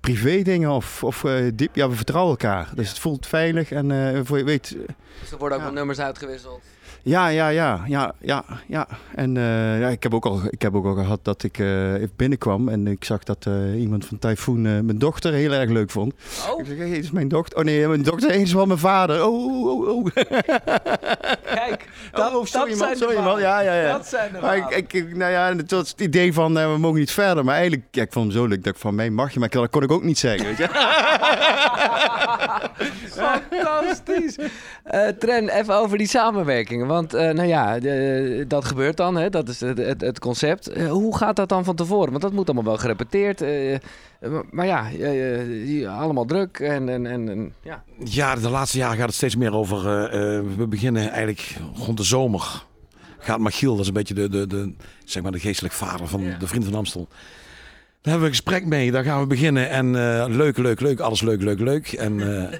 privé 0.00 0.42
dingen 0.42 0.70
of, 0.70 1.04
of 1.04 1.24
eh, 1.24 1.44
diep. 1.54 1.74
Ja, 1.76 1.88
we 1.88 1.96
vertrouwen 1.96 2.30
elkaar. 2.30 2.68
Dus 2.74 2.88
het 2.88 2.98
voelt 2.98 3.26
veilig 3.26 3.70
en 3.70 3.90
eh, 4.14 4.20
voor 4.24 4.38
je 4.38 4.44
weet. 4.44 4.76
Dus 5.20 5.30
er 5.30 5.38
worden 5.38 5.56
ook 5.58 5.62
Ja. 5.64 5.68
wel 5.70 5.78
nummers 5.78 5.98
uitgewisseld. 5.98 6.60
Ja, 7.02 7.28
ja, 7.28 7.48
ja, 7.48 7.84
ja, 7.86 8.14
ja, 8.20 8.44
ja. 8.66 8.88
En 9.14 9.36
eh, 9.36 9.80
ja, 9.80 9.88
ik 9.88 10.02
heb 10.02 10.14
ook 10.14 10.26
al, 10.26 10.40
ik 10.50 10.62
heb 10.62 10.74
ook 10.74 10.86
al 10.86 10.94
gehad 10.94 11.20
dat 11.22 11.42
ik 11.42 11.58
eh, 11.58 11.94
binnenkwam 12.16 12.68
en 12.68 12.86
ik 12.86 13.04
zag 13.04 13.22
dat 13.22 13.46
eh, 13.46 13.80
iemand 13.80 14.06
van 14.06 14.18
Typhoon 14.18 14.62
mijn 14.62 14.98
dochter 14.98 15.32
heel 15.32 15.52
erg 15.52 15.70
leuk 15.70 15.90
vond. 15.90 16.12
Oh, 16.50 16.60
Ik 16.60 16.66
zeg, 16.66 16.76
hey, 16.76 16.88
is 16.90 17.10
mijn 17.10 17.28
dochter. 17.28 17.58
Oh 17.58 17.64
nee, 17.64 17.88
mijn 17.88 18.02
dochter 18.02 18.30
is 18.30 18.52
wel 18.52 18.66
mijn 18.66 18.78
vader. 18.78 19.26
Oh, 19.26 19.66
oh, 19.66 19.88
oh. 19.88 20.06
kijk. 21.54 21.88
Dat, 22.12 22.34
oh, 22.34 22.44
sorry 22.44 22.68
man, 22.68 22.78
zijn 22.78 22.92
de 22.92 22.98
sorry 22.98 23.18
man. 23.18 23.40
Ja, 23.40 23.60
ja, 23.60 23.74
ja. 23.74 23.92
Dat 23.92 24.06
zijn 24.06 24.32
de 24.32 24.40
Maar 24.40 24.76
ik, 24.76 24.92
ik, 24.92 25.16
nou 25.16 25.32
ja, 25.32 25.56
het 25.56 25.70
was 25.70 25.90
het 25.90 26.00
idee 26.00 26.32
van 26.32 26.54
we 26.54 26.76
mogen 26.78 26.98
niet 26.98 27.10
verder. 27.10 27.44
Maar 27.44 27.54
eigenlijk, 27.54 27.84
ja, 27.90 28.02
ik 28.02 28.12
vond 28.12 28.26
hem 28.32 28.42
zo 28.42 28.46
leuk 28.46 28.64
dat 28.64 28.74
ik 28.74 28.80
van 28.80 28.94
mij 28.94 29.10
mag 29.10 29.32
je. 29.32 29.38
Maar 29.38 29.48
dat 29.48 29.70
kon 29.70 29.82
ik 29.82 29.92
ook 29.92 30.02
niet 30.02 30.18
zeggen. 30.18 30.46
Weet 30.46 30.56
je? 30.68 30.68
Fantastisch. 33.08 34.36
Eh 34.84 35.08
Tren, 35.08 35.48
even 35.48 35.74
over 35.74 35.98
die 35.98 36.06
samenwerkingen. 36.06 36.86
Want 36.98 37.14
eh, 37.14 37.30
nou 37.30 37.48
ja, 37.48 37.78
dat 38.44 38.64
gebeurt 38.64 38.96
dan. 38.96 39.16
Hè? 39.16 39.30
Dat 39.30 39.48
is 39.48 39.60
het, 39.60 39.78
het, 39.78 40.00
het 40.00 40.18
concept. 40.18 40.68
Eh, 40.68 40.90
hoe 40.90 41.16
gaat 41.16 41.36
dat 41.36 41.48
dan 41.48 41.64
van 41.64 41.74
tevoren? 41.76 42.10
Want 42.10 42.22
dat 42.22 42.32
moet 42.32 42.46
allemaal 42.46 42.64
wel 42.64 42.76
gerepeteerd. 42.76 43.40
eh, 43.40 43.78
maar- 44.50 44.66
ja, 44.66 44.88
allemaal 45.98 46.24
druk. 46.24 46.58
En, 46.58 46.88
en, 46.88 47.06
en, 47.06 47.52
ja. 47.62 47.82
Ja, 48.04 48.34
de 48.34 48.48
laatste 48.50 48.78
jaren 48.78 48.96
gaat 48.96 49.06
het 49.06 49.14
steeds 49.14 49.36
meer 49.36 49.54
over. 49.54 49.82
we 50.56 50.66
beginnen 50.68 51.08
eigenlijk 51.10 51.56
rond 51.74 51.96
de 51.96 52.02
zomer. 52.04 52.64
Gaat 53.18 53.38
Machiel, 53.38 53.72
dat 53.72 53.80
is 53.80 53.86
een 53.88 53.92
beetje 53.94 54.14
de, 54.14 54.28
de, 54.28 54.46
de, 54.46 54.74
zeg 55.04 55.22
maar 55.22 55.32
de 55.32 55.38
geestelijk 55.38 55.74
vader 55.74 56.06
van 56.06 56.22
Ja. 56.22 56.36
de 56.38 56.46
Vriend 56.46 56.64
van 56.64 56.74
Amstel. 56.74 57.08
Hebben 58.08 58.28
we 58.28 58.34
een 58.34 58.42
gesprek 58.42 58.66
mee, 58.66 58.90
daar 58.90 59.04
gaan 59.04 59.20
we 59.20 59.26
beginnen. 59.26 59.70
En 59.70 59.86
eh, 59.86 60.24
leuk, 60.28 60.58
leuk, 60.58 60.80
leuk, 60.80 61.00
alles 61.00 61.22
leuk, 61.22 61.42
leuk, 61.42 61.60
leuk. 61.60 61.92
En, 61.92 62.20
eh, 62.20 62.58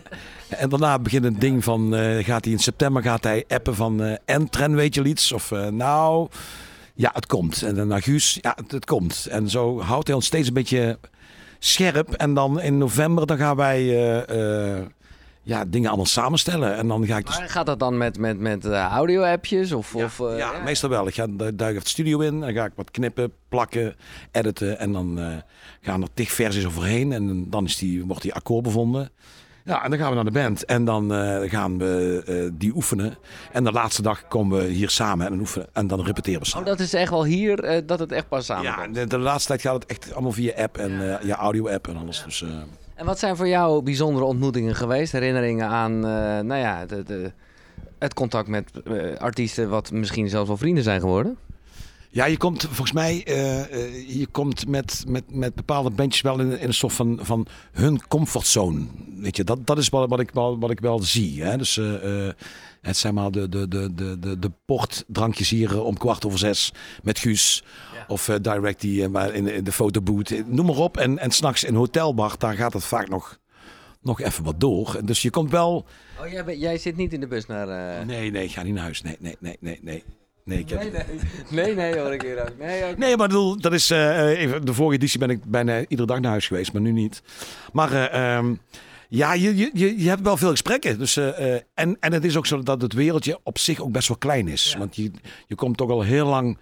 en 0.61 0.69
daarna 0.69 0.99
begint 0.99 1.25
het 1.25 1.41
ding 1.41 1.65
van, 1.65 1.97
eh, 1.97 2.25
gaat 2.25 2.45
hij 2.45 2.53
in 2.53 2.59
september 2.59 3.03
gaat 3.03 3.25
hij 3.25 3.45
appen 3.49 3.75
van, 3.75 4.19
en 4.25 4.49
Tren 4.51 4.75
weet 4.75 4.95
je 4.95 5.05
iets? 5.05 5.33
Of 5.33 5.51
nou, 5.71 6.29
ja, 6.95 7.11
het 7.15 7.27
komt. 7.27 7.63
En 7.63 7.75
dan 7.75 7.89
naar 7.89 8.03
Guus, 8.03 8.39
ja, 8.41 8.53
het, 8.57 8.71
het 8.71 8.85
komt. 8.85 9.27
En 9.31 9.49
zo 9.49 9.81
houdt 9.81 10.07
hij 10.07 10.17
ons 10.17 10.27
steeds 10.27 10.49
een 10.49 10.55
beetje 10.55 10.99
scherp. 11.59 12.13
En 12.13 12.35
dan 12.35 12.61
in 12.61 12.79
november, 12.79 13.27
dan 13.27 13.37
gaan 13.37 13.57
wij 13.57 13.85
ja, 15.49 15.65
dingen 15.65 15.89
allemaal 15.89 16.07
samenstellen. 16.07 16.77
En 16.77 16.89
dan 16.89 17.07
ga 17.07 17.17
ik 17.17 17.27
dus 17.27 17.39
Maar 17.39 17.49
gaat 17.49 17.67
dat 17.67 17.79
dan 17.79 17.97
met, 17.97 18.19
met, 18.19 18.39
met 18.39 18.65
eh, 18.65 18.87
audio-appjes? 18.87 19.73
Of, 19.73 19.95
ja, 19.95 20.05
of, 20.05 20.21
eh, 20.21 20.39
ja, 20.39 20.53
meestal 20.65 20.89
wel. 20.89 21.07
Ik 21.07 21.15
ga 21.15 21.27
du- 21.27 21.37
duik 21.37 21.61
even 21.61 21.79
het 21.79 21.89
studio 21.89 22.19
in. 22.21 22.41
Dan 22.41 22.53
ga 22.53 22.65
ik 22.65 22.73
wat 22.75 22.91
knippen, 22.91 23.33
plakken, 23.49 23.97
editen. 24.33 24.79
En 24.79 24.93
dan 24.93 25.19
eh, 25.21 25.27
gaan 25.81 26.03
er 26.03 26.09
tig 26.15 26.31
versies 26.33 26.67
overheen. 26.67 27.13
En 27.13 27.51
dan 27.51 27.65
is 27.65 27.77
die, 27.77 28.05
wordt 28.05 28.23
die 28.23 28.35
akkoord 28.35 28.63
bevonden. 28.63 29.11
Ja, 29.65 29.85
en 29.85 29.91
dan 29.91 29.99
gaan 29.99 30.09
we 30.09 30.15
naar 30.15 30.25
de 30.25 30.31
band. 30.31 30.65
En 30.65 30.85
dan 30.85 31.11
gaan 31.49 31.79
we 31.79 32.51
die 32.55 32.75
oefenen. 32.75 33.17
En 33.53 33.65
de 33.65 33.73
laatste 33.73 34.03
dag 34.03 34.29
komen 34.29 34.59
we 34.59 34.65
hier 34.65 34.91
samen 34.91 35.27
en 35.27 35.39
oefenen. 35.41 35.67
En 35.73 35.87
dan 35.87 36.03
repeteren 36.05 36.41
we 36.41 36.47
Oh, 36.47 36.53
samen. 36.53 36.67
dat 36.67 36.81
is 36.81 36.95
echt 36.95 37.11
wel 37.11 37.25
hier 37.25 37.83
dat 37.87 37.99
het 37.99 38.13
echt 38.13 38.29
pas 38.29 38.45
samen 38.47 38.63
ja, 38.65 38.87
de, 38.89 39.07
de 39.07 39.19
laatste 39.19 39.49
tijd 39.49 39.61
gaat 39.61 39.75
het 39.75 39.87
echt 39.87 40.13
allemaal 40.13 40.33
via 40.33 40.53
app 40.57 40.77
en 40.79 41.19
ja, 41.23 41.37
audio-app 41.37 41.89
en 41.89 41.97
alles. 41.97 42.23
Dus, 42.25 42.45
En 42.99 43.07
wat 43.07 43.19
zijn 43.19 43.37
voor 43.37 43.49
jou 43.49 43.83
bijzondere 43.83 44.25
ontmoetingen 44.25 44.75
geweest? 44.75 45.13
Herinneringen 45.13 45.67
aan, 45.67 45.93
eh, 45.95 46.41
nou 46.41 46.55
ja, 46.55 46.87
de, 46.87 47.03
de, 47.03 47.33
het 47.99 48.15
contact 48.15 48.49
met 48.49 48.71
eh, 48.85 49.17
artiesten, 49.17 49.69
wat 49.69 49.91
misschien 49.91 50.29
zelfs 50.29 50.49
wel 50.49 50.57
vrienden 50.57 50.85
zijn 50.85 51.01
geworden? 51.01 51.37
Ja, 52.11 52.25
je 52.25 52.37
komt 52.37 52.63
volgens 52.63 52.93
mij 52.93 53.25
eh, 53.25 53.61
eh, 53.61 54.19
je 54.19 54.27
komt 54.27 54.67
met, 54.67 55.05
met, 55.09 55.35
met 55.35 55.55
bepaalde 55.55 55.91
bandjes 55.91 56.23
wel 56.23 56.41
in, 56.41 56.61
in 56.61 56.67
een 56.67 56.75
soort 56.75 56.93
van, 56.93 57.19
van 57.23 57.47
hun 57.73 58.07
comfortzone. 58.09 58.87
Weet 59.17 59.37
je, 59.37 59.45
dat, 59.45 59.67
dat 59.67 59.79
is 59.79 59.89
wat, 59.89 60.09
wat, 60.09 60.21
ik, 60.21 60.31
wel, 60.31 60.59
wat 60.59 60.71
ik 60.71 60.81
wel 60.81 60.99
zie. 60.99 61.43
Hè? 61.43 61.57
Dus 61.57 61.77
eh, 61.77 62.29
het 62.81 62.97
zeg 62.97 63.13
maar 63.13 63.31
de, 63.31 63.49
de, 63.49 63.69
de, 63.69 63.95
de, 63.95 64.19
de, 64.19 64.39
de 64.39 64.51
portdrankjes 64.65 65.51
hier 65.51 65.83
om 65.83 65.99
kwart 65.99 66.27
over 66.27 66.39
zes 66.39 66.73
met 67.03 67.19
Guus. 67.19 67.65
Of 68.09 68.29
eh, 68.29 68.37
Direct 68.41 68.81
die 68.81 69.03
in, 69.03 69.47
in 69.47 69.65
de 69.65 69.73
fotoboot. 69.73 70.43
Noem 70.47 70.67
maar 70.67 70.77
op. 70.77 70.97
En, 70.97 71.19
en 71.19 71.31
s'nachts 71.31 71.65
in 71.65 71.75
hotelbar, 71.75 72.35
daar 72.39 72.55
gaat 72.55 72.73
het 72.73 72.85
vaak 72.85 73.09
nog, 73.09 73.39
nog 74.03 74.21
even 74.21 74.45
wat 74.45 74.61
door. 74.61 75.01
Dus 75.05 75.23
je 75.23 75.31
komt 75.31 75.51
wel... 75.51 75.87
Oh, 76.21 76.29
jij, 76.29 76.59
jij 76.59 76.79
zit 76.79 76.97
niet 76.97 77.13
in 77.13 77.21
de 77.21 77.27
bus 77.27 77.47
naar... 77.47 78.07
Nee, 78.07 78.31
nee, 78.31 78.45
ik 78.45 78.53
ga 78.53 78.63
niet 78.63 78.75
naar 78.75 78.83
huis. 78.83 79.03
Nee, 79.03 79.17
nee, 79.21 79.37
nee, 79.41 79.57
nee, 79.61 79.79
nee. 79.83 80.05
Nee, 80.49 80.59
ik 80.59 80.69
heb... 80.69 80.81
nee, 80.81 80.91
nee. 80.91 81.05
Nee, 81.51 81.75
nee, 81.75 81.99
hoor 81.99 82.13
ik 82.13 82.23
hier 82.23 82.41
ook. 82.41 82.59
Nee. 82.59 82.97
Nee, 82.97 83.17
maar 83.17 83.29
bedoel, 83.29 83.61
dat 83.61 83.73
is, 83.73 83.91
eh, 83.91 84.41
even, 84.41 84.65
de 84.67 84.75
vorige 84.75 84.97
editie 84.97 85.19
ben 85.19 85.31
ik 85.31 85.45
bijna 85.45 85.81
iedere 85.81 86.07
dag 86.07 86.21
naar 86.21 86.31
huis 86.31 86.47
geweest, 86.47 86.73
maar 86.73 86.83
nu 86.83 86.93
niet. 86.93 87.23
Maar 87.73 87.93
eh, 87.93 88.37
ehm, 88.37 88.55
ja, 89.09 89.33
je, 89.33 89.57
je, 89.57 90.03
je, 90.03 90.09
hebt 90.09 90.23
wel 90.23 90.37
veel 90.37 90.51
gesprekken. 90.51 90.99
Dus, 90.99 91.17
eh, 91.17 91.55
en, 91.75 91.97
en 92.01 92.13
het 92.13 92.25
is 92.25 92.37
ook 92.37 92.47
zo 92.47 92.63
dat 92.63 92.83
het 92.83 92.93
wereldje 92.93 93.39
op 93.43 93.59
zich 93.59 93.81
ook 93.81 93.93
best 93.93 94.09
wel 94.09 94.17
klein 94.17 94.49
is. 94.49 94.75
Want 94.79 94.97
je, 94.97 95.11
je 95.47 95.55
komt 95.55 95.77
toch 95.77 95.91
al 95.91 96.03
heel 96.03 96.27
lang 96.27 96.59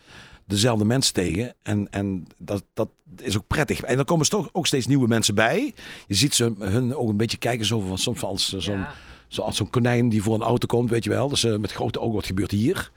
dezelfde 0.47 0.85
mensen 0.85 1.15
tegen. 1.15 1.55
En, 1.63 1.91
en 1.91 2.27
dat, 2.37 2.65
dat 2.75 2.89
is 3.23 3.37
ook 3.37 3.47
prettig. 3.47 3.81
En 3.81 3.97
dan 3.97 4.05
komen 4.05 4.25
er 4.25 4.31
toch 4.31 4.49
ook 4.53 4.67
steeds 4.67 4.87
nieuwe 4.87 5.09
mensen 5.09 5.35
bij. 5.35 5.75
Je 6.07 6.15
ziet 6.15 6.35
ze 6.35 6.53
hun 6.59 6.95
ook 6.95 7.09
een 7.09 7.17
beetje 7.17 7.39
kijken 7.39 7.67
zo 7.67 7.81
van 7.81 7.99
soms 7.99 8.23
als 8.23 8.49
zo'n 8.49 8.79
Ja. 8.79 8.93
zoals 9.29 9.57
zo'n 9.57 9.71
konijn 9.71 10.09
die 10.09 10.23
voor 10.23 10.35
een 10.35 10.43
auto 10.43 10.67
komt, 10.67 10.91
weet 10.91 11.05
je 11.05 11.11
wel. 11.11 11.29
Dus 11.29 11.43
met 11.45 11.73
grote 11.73 12.01
ogen, 12.01 12.15
wat 12.15 12.27
gebeurt 12.27 12.51
hier? 12.51 12.91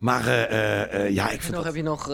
Maar 0.00 0.26
eh, 0.26 0.42
eh, 0.42 0.94
eh, 0.94 1.14
ja, 1.14 1.30
ik 1.30 1.42
vind 1.42 1.54
nog, 1.54 1.64
heb 1.64 1.74
je 1.74 1.82
nog 1.82 2.04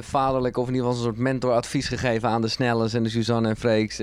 vaderlijk 0.00 0.56
of 0.56 0.68
in 0.68 0.74
ieder 0.74 0.88
geval 0.88 1.04
een 1.04 1.10
soort 1.10 1.22
mentoradvies 1.22 1.88
gegeven 1.88 2.28
aan 2.28 2.40
de 2.40 2.48
Snelles 2.48 2.94
en 2.94 3.02
de 3.02 3.08
Suzanne 3.08 3.48
en 3.48 3.56
Freeks? 3.56 4.00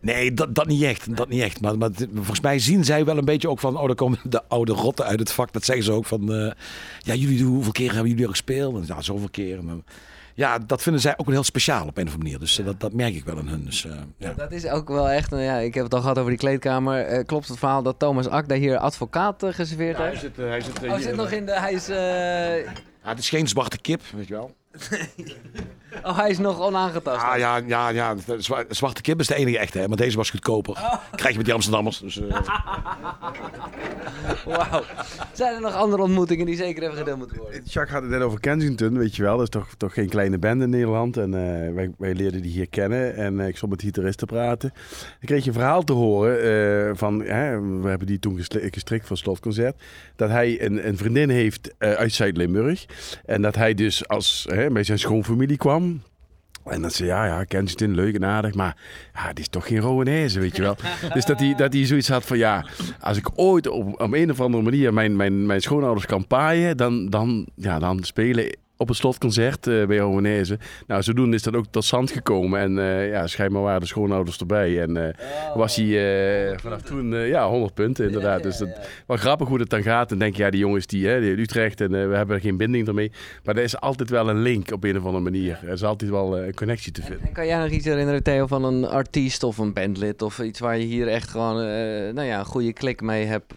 Nee, 0.00 0.32
dat, 0.32 0.54
dat 0.54 0.66
niet 0.66 0.82
echt. 0.82 1.16
Dat 1.16 1.28
niet 1.28 1.40
echt. 1.40 1.60
Maar, 1.60 1.78
maar 1.78 1.90
volgens 2.14 2.40
mij 2.40 2.58
zien 2.58 2.84
zij 2.84 3.04
wel 3.04 3.18
een 3.18 3.24
beetje 3.24 3.48
ook 3.48 3.60
van... 3.60 3.78
Oh, 3.78 3.86
daar 3.86 3.94
komen 3.94 4.18
de 4.22 4.42
oude 4.48 4.72
rotten 4.72 5.04
uit 5.04 5.18
het 5.18 5.32
vak. 5.32 5.52
Dat 5.52 5.64
zeggen 5.64 5.84
ze 5.84 5.92
ook 5.92 6.06
van... 6.06 6.54
ja, 6.98 7.14
jullie, 7.14 7.44
hoeveel 7.44 7.72
keer 7.72 7.92
hebben 7.92 8.10
jullie 8.10 8.24
al 8.24 8.30
gespeeld? 8.30 8.76
En, 8.76 8.84
ja, 8.86 9.02
zoveel 9.02 9.30
keer. 9.30 9.58
Ja, 10.36 10.58
dat 10.58 10.82
vinden 10.82 11.00
zij 11.00 11.12
ook 11.16 11.26
wel 11.26 11.34
heel 11.34 11.44
speciaal 11.44 11.86
op 11.86 11.96
een 11.96 12.06
of 12.06 12.12
andere 12.12 12.18
manier. 12.18 12.38
Dus 12.38 12.58
eh, 12.58 12.64
dat, 12.64 12.80
dat 12.80 12.92
merk 12.92 13.14
ik 13.14 13.24
wel 13.24 13.38
aan 13.38 13.48
hun. 13.48 13.64
Dus, 13.64 13.84
eh, 13.84 13.92
ja. 14.16 14.32
Dat 14.32 14.52
is 14.52 14.66
ook 14.66 14.88
wel 14.88 15.08
echt, 15.08 15.30
nou 15.30 15.42
ja, 15.42 15.56
ik 15.58 15.74
heb 15.74 15.84
het 15.84 15.94
al 15.94 16.00
gehad 16.00 16.18
over 16.18 16.30
die 16.30 16.38
kleedkamer. 16.38 17.00
Eh, 17.00 17.24
klopt 17.24 17.48
het 17.48 17.58
verhaal 17.58 17.82
dat 17.82 17.98
Thomas 17.98 18.28
Akda 18.28 18.54
hier 18.54 18.78
advocaat 18.78 19.44
geserveerd 19.48 19.96
heeft? 19.96 20.20
zit, 20.20 20.36
hij 20.36 20.60
zit, 20.60 20.82
Oh, 20.82 20.88
hij 20.88 21.00
zit 21.00 21.16
nog 21.16 21.30
in 21.30 21.46
de, 21.46 21.60
hij 21.60 21.72
is, 21.72 21.88
eh, 21.88 22.64
Ja, 22.64 23.10
het 23.10 23.18
is 23.18 23.28
geen 23.28 23.48
zwarte 23.48 23.78
kip, 23.78 24.00
weet 24.14 24.28
je 24.28 24.34
wel. 24.34 24.54
oh, 26.06 26.18
hij 26.18 26.30
is 26.30 26.38
nog 26.38 26.60
onaangetast. 26.60 27.22
Ah, 27.22 27.38
ja, 27.38 27.56
ja, 27.66 27.88
ja. 27.88 28.14
zwa- 28.38 28.64
zwarte 28.68 29.00
kip 29.02 29.20
is 29.20 29.26
de 29.26 29.34
enige 29.34 29.58
echte. 29.58 29.78
Hè, 29.78 29.88
maar 29.88 29.96
deze 29.96 30.16
was 30.16 30.30
goedkoper. 30.30 30.74
Krijg 31.10 31.30
je 31.30 31.36
met 31.36 31.44
die 31.44 31.54
Amsterdammers. 31.54 31.98
Dus, 31.98 32.20
eh, 32.20 32.40
Wauw. 34.46 34.82
Zijn 35.32 35.54
er 35.54 35.60
nog 35.60 35.74
andere 35.74 36.02
ontmoetingen 36.02 36.46
die 36.46 36.56
zeker 36.56 36.82
even 36.82 36.96
gedeeld 36.96 37.18
moeten 37.18 37.36
worden? 37.36 37.60
Jacques 37.64 37.90
had 37.92 38.02
het 38.02 38.10
net 38.10 38.20
over 38.20 38.40
Kensington, 38.40 38.98
weet 38.98 39.16
je 39.16 39.22
wel. 39.22 39.32
Dat 39.36 39.42
is 39.42 39.48
toch, 39.48 39.68
toch 39.76 39.92
geen 39.94 40.08
kleine 40.08 40.38
band 40.38 40.62
in 40.62 40.70
Nederland. 40.70 41.16
En 41.16 41.34
eh, 41.34 41.74
wij, 41.74 41.90
wij 41.98 42.14
leerden 42.14 42.42
die 42.42 42.50
hier 42.52 42.68
kennen. 42.68 43.16
En 43.16 43.40
eh, 43.40 43.48
ik 43.48 43.56
stond 43.56 43.70
met 43.70 43.80
de 43.80 43.86
gitarist 43.86 44.18
te 44.18 44.26
praten. 44.26 44.72
Ik 45.20 45.26
kreeg 45.26 45.42
je 45.42 45.48
een 45.48 45.54
verhaal 45.56 45.82
te 45.82 45.92
horen 45.92 46.42
eh, 46.88 46.90
van... 46.96 47.22
Hè, 47.22 47.60
we 47.80 47.88
hebben 47.88 48.06
die 48.06 48.18
toen 48.18 48.36
gestrikt 48.38 49.06
voor 49.06 49.16
het 49.16 49.18
slotconcert. 49.18 49.82
Dat 50.16 50.28
hij 50.30 50.64
een, 50.64 50.88
een 50.88 50.96
vriendin 50.96 51.30
heeft 51.30 51.74
eh, 51.78 51.92
uit 51.92 52.12
Zuid-Limburg. 52.12 52.84
En 53.24 53.42
dat 53.42 53.54
hij 53.54 53.74
dus 53.74 54.08
als, 54.08 54.46
hè, 54.50 54.70
bij 54.70 54.84
zijn 54.84 54.98
schoonfamilie 54.98 55.56
kwam. 55.56 55.83
En 56.64 56.82
dat 56.82 56.92
ze, 56.92 57.04
ja, 57.04 57.26
ja, 57.26 57.44
Kensington, 57.44 57.94
leuk 57.94 58.14
en 58.14 58.24
aardig, 58.24 58.54
maar 58.54 58.76
ja, 59.14 59.28
het 59.28 59.38
is 59.38 59.48
toch 59.48 59.66
geen 59.66 59.78
Rowanese, 59.78 60.40
weet 60.40 60.56
je 60.56 60.62
wel. 60.62 60.76
dus 61.14 61.24
dat 61.24 61.38
hij, 61.38 61.54
dat 61.54 61.72
hij 61.72 61.86
zoiets 61.86 62.08
had 62.08 62.24
van, 62.24 62.38
ja, 62.38 62.66
als 63.00 63.16
ik 63.16 63.30
ooit 63.34 63.68
op, 63.68 64.00
op 64.00 64.12
een 64.12 64.30
of 64.30 64.40
andere 64.40 64.62
manier 64.62 64.94
mijn, 64.94 65.16
mijn, 65.16 65.46
mijn 65.46 65.60
schoonouders 65.60 66.06
kan 66.06 66.26
paaien, 66.26 66.76
dan, 66.76 67.10
dan, 67.10 67.46
ja, 67.54 67.78
dan 67.78 68.02
spelen 68.02 68.56
op 68.84 68.90
het 68.90 68.98
slotconcert 68.98 69.66
eh, 69.66 69.86
bij 69.86 69.96
Rowanese. 69.96 70.58
Nou, 70.86 71.02
zodoende 71.02 71.36
is 71.36 71.42
dat 71.42 71.56
ook 71.56 71.64
tot 71.70 71.84
stand 71.84 72.10
gekomen. 72.10 72.60
En 72.60 72.78
eh, 72.78 73.08
ja, 73.10 73.26
schijnbaar 73.26 73.62
waren 73.62 73.80
de 73.80 73.86
schoonouders 73.86 74.38
erbij. 74.38 74.80
En 74.80 74.96
eh, 74.96 75.14
was 75.54 75.76
hij 75.76 75.86
eh, 76.52 76.58
vanaf 76.58 76.82
toen, 76.82 77.14
eh, 77.14 77.28
ja, 77.28 77.48
100 77.48 77.74
punten 77.74 78.06
inderdaad. 78.06 78.42
dus 78.42 78.58
dat, 78.58 78.68
wel 79.06 79.16
grappig 79.16 79.48
hoe 79.48 79.60
het 79.60 79.70
dan 79.70 79.82
gaat. 79.82 80.12
En 80.12 80.18
denk 80.18 80.36
je, 80.36 80.42
ja, 80.42 80.50
die 80.50 80.60
jongens 80.60 80.86
die, 80.86 81.06
hè, 81.06 81.20
die 81.20 81.38
Utrecht 81.38 81.80
en 81.80 81.94
eh, 81.94 82.08
we 82.08 82.16
hebben 82.16 82.36
er 82.36 82.42
geen 82.42 82.56
binding 82.56 82.88
ermee. 82.88 83.12
Maar 83.44 83.56
er 83.56 83.62
is 83.62 83.80
altijd 83.80 84.10
wel 84.10 84.28
een 84.28 84.42
link 84.42 84.72
op 84.72 84.84
een 84.84 84.96
of 84.96 85.04
andere 85.04 85.22
manier. 85.22 85.58
Er 85.62 85.72
is 85.72 85.84
altijd 85.84 86.10
wel 86.10 86.38
een 86.38 86.54
connectie 86.54 86.92
te 86.92 87.02
vinden. 87.02 87.26
En 87.26 87.32
kan 87.32 87.46
jij 87.46 87.58
nog 87.58 87.70
iets 87.70 87.84
herinneren, 87.84 88.22
Theo, 88.22 88.46
van 88.46 88.64
een 88.64 88.86
artiest 88.86 89.42
of 89.42 89.58
een 89.58 89.72
bandlid 89.72 90.22
of 90.22 90.38
iets 90.38 90.60
waar 90.60 90.78
je 90.78 90.84
hier 90.84 91.08
echt 91.08 91.30
gewoon 91.30 91.60
eh, 91.60 92.12
nou 92.14 92.22
ja, 92.22 92.38
een 92.38 92.44
goede 92.44 92.72
klik 92.72 93.00
mee 93.00 93.24
hebt? 93.24 93.54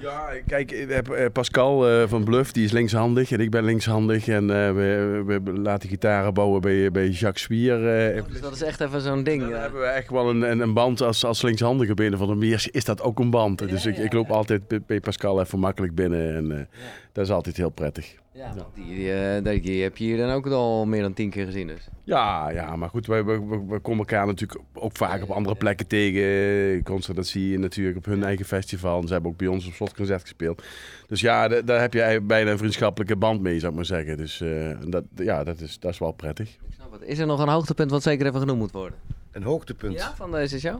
Ja, 0.00 0.28
kijk, 0.46 0.72
ik 0.72 0.90
heb, 0.90 1.08
eh, 1.08 1.26
Pascal 1.32 1.88
eh, 1.88 2.08
van 2.08 2.24
Bluff, 2.24 2.52
die 2.52 2.64
is 2.64 2.72
linkshandig 2.72 3.30
en 3.30 3.40
ik 3.40 3.50
ben 3.50 3.64
linkshandig. 3.64 4.28
En 4.28 4.47
we, 4.48 5.40
we 5.44 5.52
laten 5.52 5.88
gitaren 5.88 6.34
bouwen 6.34 6.60
bij, 6.60 6.90
bij 6.90 7.08
Jacques 7.08 7.42
Spier. 7.42 7.88
eh. 7.88 8.22
dus 8.28 8.40
dat 8.40 8.52
is 8.54 8.62
echt 8.62 8.80
even 8.80 9.00
zo'n 9.00 9.22
ding. 9.22 9.42
Dan 9.42 9.60
hebben 9.60 9.80
we 9.80 9.86
echt 9.86 10.10
wel 10.10 10.30
een, 10.30 10.42
een, 10.50 10.60
een 10.60 10.74
band 10.74 11.00
als, 11.00 11.24
als 11.24 11.42
linkshandige 11.42 11.94
binnen 11.94 12.18
van 12.18 12.28
de 12.28 12.34
meer. 12.34 12.68
Is 12.70 12.84
dat 12.84 13.02
ook 13.02 13.18
een 13.18 13.30
band? 13.30 13.58
dus 13.68 13.86
ik, 13.86 13.96
ik 13.98 14.12
loop 14.12 14.30
altijd 14.30 14.68
bij- 14.68 14.80
bij 14.86 15.00
Pascal 15.00 15.40
even 15.40 15.58
makkelijk 15.58 15.94
binnen. 15.94 16.34
En 16.36 16.52
eh, 16.58 16.64
dat 17.12 17.24
is 17.24 17.30
altijd 17.32 17.56
heel 17.56 17.70
prettig. 17.70 18.14
Ja, 18.38 18.52
want 18.54 18.74
die, 18.74 18.84
die, 18.84 19.12
eh, 19.12 19.44
die, 19.44 19.60
die 19.60 19.82
heb 19.82 19.96
je 19.96 20.04
hier 20.04 20.16
dan 20.16 20.30
ook 20.30 20.46
al 20.46 20.86
meer 20.86 21.02
dan 21.02 21.12
tien 21.14 21.30
keer 21.30 21.44
gezien. 21.44 21.66
Dus. 21.66 21.88
Ja, 22.04 22.50
ja, 22.50 22.76
maar 22.76 22.88
goed, 22.88 23.06
we, 23.06 23.24
we, 23.24 23.44
we- 23.46 23.64
we 23.68 23.78
komen 23.78 23.98
elkaar 23.98 24.26
natuurlijk 24.26 24.60
ook 24.74 24.96
vaak 24.96 25.22
op 25.22 25.30
andere 25.30 25.56
plekken 25.56 25.86
tegen. 25.86 26.82
Concertatie 26.82 27.58
natuurlijk 27.58 27.96
op 27.96 28.04
hun 28.04 28.24
eigen 28.24 28.44
festival. 28.46 29.00
En 29.00 29.06
ze 29.06 29.12
hebben 29.12 29.30
ook 29.30 29.36
bij 29.36 29.46
ons 29.46 29.66
op 29.66 29.72
slotconcert 29.72 30.20
gespeeld. 30.20 30.62
Dus 31.06 31.20
ja, 31.20 31.48
da- 31.48 31.60
daar 31.62 31.80
heb 31.80 31.92
je 31.92 32.20
bijna 32.22 32.50
een 32.50 32.58
vriendschappelijke 32.58 33.16
band 33.16 33.40
mee, 33.40 33.58
zou 33.58 33.70
ik 33.70 33.76
maar 33.76 33.86
zeggen. 33.86 34.16
Dus 34.16 34.40
eh, 34.40 34.76
dat, 34.86 35.04
ja, 35.16 35.44
dat 35.44 35.60
is, 35.60 35.78
dat 35.78 35.92
is 35.92 35.98
wel 35.98 36.12
prettig. 36.12 36.48
Ik 36.48 36.74
snap 36.74 36.92
het. 36.92 37.02
Is 37.02 37.18
er 37.18 37.26
nog 37.26 37.40
een 37.40 37.48
hoogtepunt 37.48 37.90
wat 37.90 38.02
zeker 38.02 38.26
even 38.26 38.40
genoemd 38.40 38.58
moet 38.58 38.72
worden? 38.72 38.98
Een 39.32 39.42
hoogtepunt. 39.42 39.94
Ja, 39.94 40.14
van 40.16 40.30
deze 40.32 40.60
show? 40.60 40.76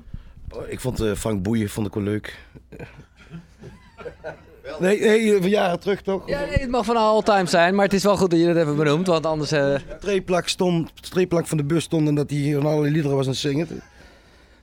Oh, 0.50 0.68
Ik 0.68 0.80
vond 0.80 1.00
eh, 1.00 1.12
Frank 1.12 1.42
Boeien 1.42 1.68
vond 1.68 1.86
ik 1.86 1.94
wel 1.94 2.02
leuk. 2.02 2.38
Nee, 4.78 5.00
nee, 5.00 5.36
van 5.40 5.48
jaren 5.48 5.80
terug 5.80 6.02
toch? 6.02 6.22
Ja, 6.28 6.40
nee, 6.40 6.58
het 6.58 6.70
mag 6.70 6.84
van 6.84 6.96
all 6.96 7.22
time 7.22 7.46
zijn, 7.46 7.74
maar 7.74 7.84
het 7.84 7.94
is 7.94 8.02
wel 8.02 8.16
goed 8.16 8.30
dat 8.30 8.40
je 8.40 8.46
dat 8.46 8.56
even 8.56 8.76
benoemt, 8.76 9.06
want 9.06 9.26
anders... 9.26 9.52
eh, 9.52 9.74
streeplak 9.98 10.48
stond, 10.48 10.90
streeplak 11.02 11.46
van 11.46 11.56
de 11.56 11.64
bus 11.64 11.84
stond 11.84 12.08
en 12.08 12.14
dat 12.14 12.30
hij 12.30 12.38
hier 12.38 12.60
van 12.60 12.70
alle 12.70 12.90
liederen 12.90 13.16
was 13.16 13.24
aan 13.24 13.30
het 13.32 13.40
zingen. 13.40 13.68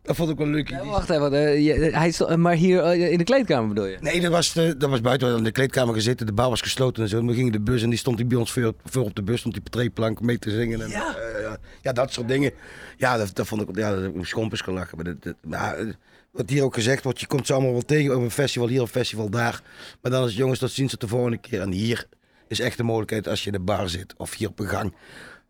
Dat 0.06 0.16
vond 0.16 0.30
ik 0.30 0.38
wel 0.38 0.48
leuk. 0.48 0.70
ja, 0.70 0.86
wacht 0.86 1.10
even, 1.10 1.34
eh, 1.34 1.66
je- 1.66 1.74
hij 1.98 2.08
is, 2.08 2.18
toch- 2.18 2.36
maar 2.36 2.54
hier 2.54 2.80
eh, 2.84 3.12
in 3.12 3.18
de 3.18 3.24
kleedkamer 3.24 3.68
bedoel 3.68 3.86
je? 3.86 3.98
Nee, 4.00 4.22
dat 4.22 4.32
was, 4.32 4.54
de, 4.54 4.78
dat 4.78 4.90
was 4.90 5.02
buiten. 5.02 5.28
We 5.28 5.34
hadden 5.34 5.38
in 5.38 5.44
de 5.44 5.52
kleedkamer 5.52 5.94
gezeten, 5.94 6.26
de 6.26 6.34
bouw 6.34 6.50
was 6.50 6.62
gesloten 6.62 7.04
en 7.04 7.10
zo. 7.10 7.18
En 7.20 7.28
we 7.28 7.34
gingen 7.34 7.52
de 7.52 7.60
bus 7.60 7.84
en 7.84 7.90
die 7.90 8.00
stond 8.00 8.18
die 8.18 8.26
bij 8.26 8.38
ons 8.38 8.52
voor, 8.52 8.74
voor 8.86 9.04
op 9.04 9.16
de 9.16 9.24
bus, 9.24 9.40
stond 9.40 9.54
die 9.54 9.64
treeplank 9.70 10.22
mee 10.22 10.40
te 10.40 10.52
zingen. 10.52 10.82
En, 10.82 10.90
Ja? 10.90 11.16
eh, 11.16 11.54
ja, 11.82 11.92
dat 11.92 12.14
soort 12.14 12.28
dingen. 12.28 12.52
Ja, 12.98 13.18
dat, 13.18 13.36
dat 13.36 13.48
vond 13.48 13.62
ik, 13.62 13.76
ja, 13.78 13.92
dat 13.94 14.02
heb 14.02 14.16
ik 14.16 14.26
schompers 14.26 14.62
gelachen. 14.62 14.96
Maar, 14.96 15.06
dat, 15.06 15.24
dat, 15.24 15.36
maar 15.48 15.76
eh, 15.78 15.86
wat 16.32 16.50
hier 16.50 16.64
ook 16.64 16.74
gezegd 16.74 17.04
wordt, 17.04 17.20
je 17.20 17.28
komt 17.28 17.48
ze 17.48 17.54
allemaal 17.54 17.72
wel 17.72 17.82
tegen 17.86 18.16
op 18.16 18.22
een 18.22 18.32
festival 18.32 18.68
hier, 18.68 18.82
een 18.82 18.88
festival 18.88 19.30
daar. 19.30 19.62
Maar 20.02 20.12
dan 20.12 20.24
het, 20.24 20.34
jongens, 20.34 20.60
dat 20.60 20.72
zien 20.72 20.90
ze 20.90 20.98
de 20.98 21.08
volgende 21.08 21.38
keer. 21.38 21.62
En 21.62 21.72
hier 21.72 22.08
is 22.48 22.60
echt 22.60 22.78
de 22.78 22.84
mogelijkheid 22.84 23.28
als 23.28 23.40
je 23.40 23.46
in 23.46 23.58
de 23.58 23.60
bar 23.64 23.90
zit 23.90 24.14
of 24.18 24.36
hier 24.36 24.48
op 24.50 24.60
een 24.60 24.68
gang. 24.68 24.94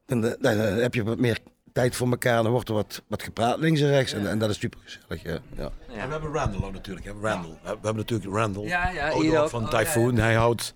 Dan, 0.06 0.26
eh, 0.26 0.32
dan, 0.40 0.58
dan 0.58 0.66
heb 0.74 0.94
je 0.94 1.04
wat 1.04 1.20
meer 1.20 1.38
tijd 1.76 1.96
voor 1.96 2.10
elkaar. 2.10 2.44
Dan 2.44 2.52
wordt 2.52 2.70
er 2.70 2.76
wat, 2.76 3.02
wat 3.08 3.24
gepraat 3.24 3.60
links 3.60 3.82
en 3.82 3.88
rechts. 3.88 4.14
En, 4.14 4.30
en 4.30 4.38
dat 4.40 4.50
is 4.50 4.60
super 4.60 4.80
gezellig. 4.84 5.24
Ja. 5.24 5.40
Ja. 5.58 5.72
En 6.02 6.08
we 6.08 6.12
hebben 6.12 6.34
Randall 6.34 6.64
ook 6.64 6.74
natuurlijk. 6.74 7.06
Hè. 7.06 7.12
Randall. 7.22 7.58
We 7.64 7.70
hebben 7.70 7.96
natuurlijk 7.96 8.34
Randall. 8.34 8.64
Ja, 8.64 8.90
ja, 8.90 9.10
Ook 9.10 9.50
van 9.50 9.64
Oh, 9.64 9.72
ja, 9.72 9.78
Typhoon. 9.78 10.16
Hij 10.16 10.34
houdt... 10.34 10.74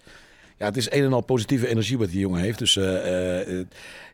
Ja, 0.57 0.65
het 0.65 0.77
is 0.77 0.91
een 0.91 1.03
en 1.03 1.13
al 1.13 1.21
positieve 1.21 1.67
energie 1.67 1.97
wat 1.97 2.09
die 2.09 2.19
jongen 2.19 2.41
heeft. 2.41 2.59
Dus 2.59 2.75
eh, 2.75 2.95
eh, 2.95 3.59
eh, 3.59 3.65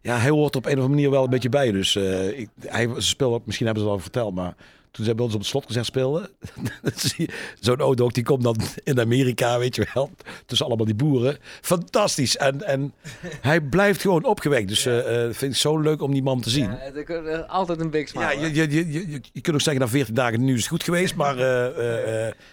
ja, 0.01 0.17
hij 0.17 0.29
hoort 0.29 0.53
er 0.53 0.57
op 0.57 0.65
een 0.65 0.71
of 0.71 0.77
andere 0.77 0.95
manier 0.95 1.09
wel 1.09 1.23
een 1.23 1.29
beetje 1.29 1.49
bij. 1.49 1.71
Dus 1.71 1.95
eh, 1.95 2.39
ik, 2.39 2.49
hij 2.59 2.89
ze 2.97 3.25
ook, 3.25 3.45
misschien 3.45 3.65
hebben 3.65 3.83
ze 3.83 3.89
het 3.89 3.97
al 3.97 4.03
verteld, 4.03 4.35
maar 4.35 4.55
toen 4.95 5.05
zij 5.05 5.15
bij 5.15 5.25
ons 5.25 5.33
op 5.33 5.39
het 5.39 5.49
slotconcert 5.49 5.85
speelden, 5.85 6.29
zie 6.95 7.13
je 7.17 7.33
zo'n 7.59 7.79
auto 7.79 8.07
die 8.07 8.23
komt 8.23 8.43
dan 8.43 8.57
in 8.83 8.99
Amerika, 8.99 9.59
weet 9.59 9.75
je 9.75 9.87
wel, 9.93 10.11
tussen 10.45 10.65
allemaal 10.65 10.85
die 10.85 10.95
boeren. 10.95 11.37
Fantastisch. 11.61 12.37
En, 12.37 12.63
en 12.63 12.93
hij 13.41 13.61
blijft 13.61 14.01
gewoon 14.01 14.23
opgewekt. 14.23 14.67
Dus 14.67 14.85
eh, 14.85 15.23
vind 15.31 15.53
ik 15.53 15.55
zo 15.55 15.79
leuk 15.79 16.01
om 16.01 16.11
die 16.11 16.23
man 16.23 16.41
te 16.41 16.49
zien. 16.49 16.71
Ja, 16.71 16.77
eh, 16.77 17.49
altijd 17.49 17.79
een 17.79 17.89
big 17.89 18.07
smile. 18.07 18.25
Ja, 18.25 18.31
je, 18.31 18.53
je, 18.53 18.69
je, 18.69 18.91
je, 18.91 19.21
je 19.31 19.41
kunt 19.41 19.55
ook 19.55 19.61
zeggen 19.61 19.83
na 19.83 19.87
14 19.87 20.13
dagen 20.13 20.43
nu 20.43 20.53
is 20.53 20.59
het 20.59 20.69
goed 20.69 20.83
geweest, 20.83 21.15
maar 21.21 21.35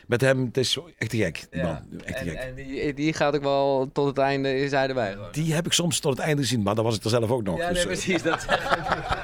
met 0.06 0.20
hem 0.20 0.44
het 0.44 0.56
is 0.56 0.78
echt 0.98 1.10
te 1.10 1.16
gek. 1.16 1.46
Die 1.50 1.62
man, 1.62 1.78
echt 2.04 2.18
te 2.18 2.24
gek. 2.24 2.34
en 2.34 2.54
die, 2.54 2.94
die 2.94 3.12
gaat 3.12 3.34
ook 3.34 3.42
wel 3.42 3.90
tot 3.92 4.06
het 4.06 4.18
einde, 4.18 4.56
is 4.56 4.70
hij 4.70 4.88
erbij 4.88 5.12
gewoon. 5.12 5.28
Die 5.32 5.54
heb 5.54 5.66
ik 5.66 5.72
soms 5.72 5.98
tot 5.98 6.16
het 6.16 6.26
einde 6.26 6.42
gezien, 6.42 6.62
maar 6.62 6.74
dan 6.74 6.84
was 6.84 6.96
ik 6.96 7.04
er 7.04 7.10
zelf 7.10 7.30
ook 7.30 7.42
nog. 7.42 7.58
Ja, 7.58 7.68
dus, 7.68 7.76
nee, 7.76 7.86
precies. 7.86 8.22
Dat 8.22 8.46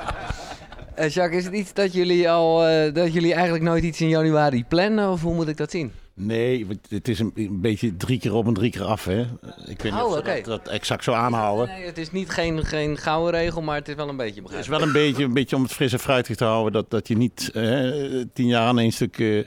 Eh, 0.99 1.09
Jacques, 1.11 1.39
is 1.39 1.45
het 1.45 1.55
iets 1.55 1.73
dat 1.73 1.93
jullie 1.93 2.31
al, 2.31 2.67
eh, 2.67 2.95
dat 2.95 3.13
jullie 3.13 3.35
eigenlijk 3.35 3.65
nooit 3.65 3.85
iets 3.85 4.01
in 4.01 4.09
januari 4.09 4.65
plannen? 4.65 5.11
Of 5.11 5.23
hoe 5.23 5.35
moet 5.35 5.49
ik 5.49 5.57
dat 5.57 5.71
zien? 5.71 5.93
Nee, 6.15 6.67
want 6.67 6.79
het 6.89 7.09
is 7.09 7.19
een, 7.19 7.33
een 7.35 7.61
beetje 7.61 7.97
drie 7.97 8.19
keer 8.19 8.35
op 8.35 8.47
en 8.47 8.55
drie 8.55 8.71
keer 8.71 8.85
af. 8.85 9.05
Hè? 9.05 9.21
Ik 9.67 9.83
weet 9.83 9.93
niet 9.93 10.03
Oh, 10.03 10.11
of 10.11 10.21
dat, 10.21 10.45
dat 10.45 10.69
exact 10.69 11.05
zo 11.05 11.13
aanhouden. 11.13 11.67
Nee, 11.69 11.87
het 11.87 11.99
is 11.99 12.11
niet 12.13 12.31
geen, 12.31 12.65
geen 12.65 12.97
gouden 12.97 13.41
regel, 13.41 13.63
maar 13.63 13.77
het 13.77 13.89
is 13.89 13.95
wel 13.95 14.09
een 14.09 14.17
beetje 14.17 14.43
Het 14.43 14.51
is 14.53 14.57
begrijpelijk. 14.57 14.93
wel 14.95 15.03
een 15.03 15.07
beetje, 15.09 15.25
een 15.25 15.35
beetje 15.35 15.57
om 15.57 15.63
het 15.63 15.73
frisse 15.73 15.99
fruitig 15.99 16.37
te 16.37 16.45
houden. 16.45 16.73
Dat, 16.73 16.91
dat 16.91 17.09
je 17.09 17.17
niet 17.17 17.51
eh, 17.55 17.63
tien 18.33 18.47
jaar 18.47 18.67
aan 18.67 18.79
één 18.79 18.93
stuk... 18.93 19.19
eh, 19.19 19.45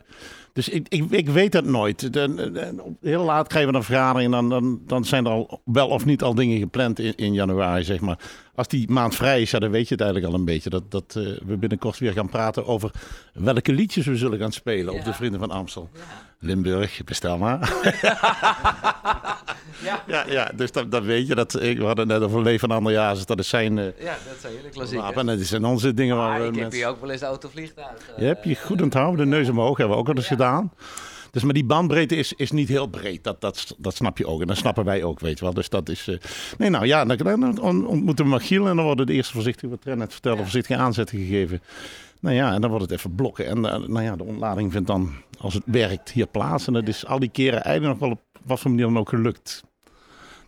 dus 0.54 0.70
ik, 0.70 0.86
ik, 0.90 1.12
ik 1.12 1.30
weet 1.30 1.52
dat 1.52 1.66
nooit. 1.66 2.10
Heel 3.02 3.24
laat 3.24 3.48
krijgen 3.48 3.72
we 3.72 3.78
een 3.78 3.84
vergadering. 3.84 4.26
En 4.26 4.32
dan, 4.32 4.50
dan, 4.50 4.82
dan 4.88 5.06
zijn 5.06 5.26
er 5.26 5.32
al 5.32 5.62
wel 5.66 5.88
of 5.88 6.06
niet 6.06 6.24
al 6.24 6.36
dingen 6.36 6.60
gepland 6.60 7.00
in, 7.00 7.16
in 7.16 7.34
januari, 7.34 7.84
zeg 7.84 8.00
maar. 8.00 8.20
Als 8.56 8.68
die 8.68 8.90
maand 8.90 9.16
vrij 9.16 9.42
is, 9.42 9.52
ja, 9.52 9.60
dan 9.60 9.72
weet 9.72 9.88
je 9.88 9.94
het 9.94 10.04
eigenlijk 10.04 10.34
al 10.34 10.40
een 10.40 10.46
beetje. 10.46 10.70
Dat, 10.70 10.92
dat 10.92 11.16
eh, 11.18 11.24
we 11.46 11.58
binnenkort 11.58 11.98
weer 11.98 12.14
gaan 12.14 12.30
praten 12.30 12.66
over 12.66 12.92
welke 13.34 13.74
liedjes 13.74 14.06
we 14.06 14.18
zullen 14.18 14.40
gaan 14.40 14.52
spelen 14.52 14.94
op 14.94 15.04
de 15.04 15.14
Vrienden 15.14 15.40
van 15.40 15.52
Amstel. 15.52 15.90
Limburg, 16.40 17.04
bestel 17.04 17.38
maar. 17.38 17.60
Ja. 19.84 20.04
ja, 20.08 20.26
ja, 20.28 20.52
dus 20.56 20.72
dat, 20.72 20.92
dat 20.92 21.04
weet 21.04 21.28
je. 21.28 21.36
Dat, 21.36 21.62
ik, 21.62 21.78
we 21.78 21.84
hadden 21.86 22.08
net 22.08 22.22
over 22.22 22.42
Leven 22.42 22.60
van 22.60 22.72
Anderjaars. 22.78 23.26
Dat 23.26 23.40
is 23.40 23.50
zijn 23.50 23.78
eh, 23.78 23.86
Ja, 23.86 24.18
dat 24.28 24.36
zijn 24.40 24.54
jullie 24.54 24.70
klassieken. 24.70 25.06
wapen. 25.06 25.30
En 25.30 25.38
dat 25.38 25.46
zijn 25.48 25.66
onze 25.66 25.94
dingen 25.94 26.16
waar 26.18 26.30
Maar 26.30 26.40
we 26.42 26.48
ik 26.48 26.54
heb 26.56 26.64
met- 26.64 26.74
hier 26.74 26.88
ook 26.88 27.02
wel 27.02 27.10
eens 27.10 27.22
autovliegtuig. 27.22 28.10
eh, 28.16 28.18
je 28.22 28.26
hebt 28.26 28.44
je 28.46 28.56
goed 28.56 28.82
onthouden, 28.82 29.30
de 29.30 29.36
neus 29.36 29.50
omhoog 29.50 29.78
hebben 29.78 29.96
we 29.96 30.02
ook 30.02 30.10
al 30.10 30.16
eens 30.16 30.28
gedaan. 30.28 30.72
Dus 31.32 31.44
maar 31.44 31.54
die 31.54 31.66
bandbreedte 31.66 32.16
is, 32.16 32.34
is 32.34 32.52
niet 32.52 32.68
heel 32.68 32.88
breed. 32.88 33.24
Dat, 33.24 33.42
dat, 33.42 33.76
dat 33.78 33.96
snap 33.96 34.18
je 34.18 34.28
ook. 34.28 34.42
En 34.42 34.48
dat 34.48 34.58
snappen 34.58 34.86
wij 34.86 35.04
ook, 35.04 35.20
weet 35.20 35.40
je 35.40 35.46
wel. 35.46 35.54
Dus 35.54 35.70
dat 35.70 35.90
is... 35.90 36.08
eh, 36.08 36.18
Nee, 36.58 36.70
nou 36.70 36.86
ja, 36.86 37.06
dan, 37.06 37.18
dan 37.42 37.62
on- 37.62 37.88
ontmoeten 37.88 38.26
we 38.26 38.32
Magiel. 38.32 38.68
En 38.68 38.76
dan 38.76 38.86
worden 38.86 39.06
de 39.06 39.14
eerste 39.14 39.34
voorzichtige, 39.34 39.70
wat 39.70 39.82
Tren 39.82 39.98
net 39.98 40.12
vertelde, 40.12 40.42
voorzichtige 40.42 40.80
aanzetten 40.80 41.18
gegeven. 41.20 41.62
Nou 42.20 42.36
ja, 42.36 42.54
en 42.54 42.62
dan 42.62 42.70
wordt 42.70 42.86
het 42.90 42.98
even 43.00 43.16
blokken. 43.16 43.46
En 43.46 43.66
eh, 43.66 43.88
nou 43.88 44.02
ja, 44.04 44.16
de 44.16 44.24
ontlading 44.24 44.72
vindt 44.72 44.88
dan, 44.88 45.12
als 45.40 45.54
het 45.54 45.64
werkt, 45.66 46.12
hier 46.12 46.28
plaats. 46.28 46.68
En 46.68 46.74
dat 46.74 46.88
is 46.88 47.06
al 47.06 47.20
die 47.20 47.30
keren 47.32 47.64
eigenlijk 47.64 48.00
nog 48.00 48.10
wel 48.10 48.18
op 48.18 48.22
wat 48.46 48.60
voor 48.60 48.70
manier 48.72 48.86
dan 48.86 48.98
ook 48.98 49.10
gelukt. 49.10 49.64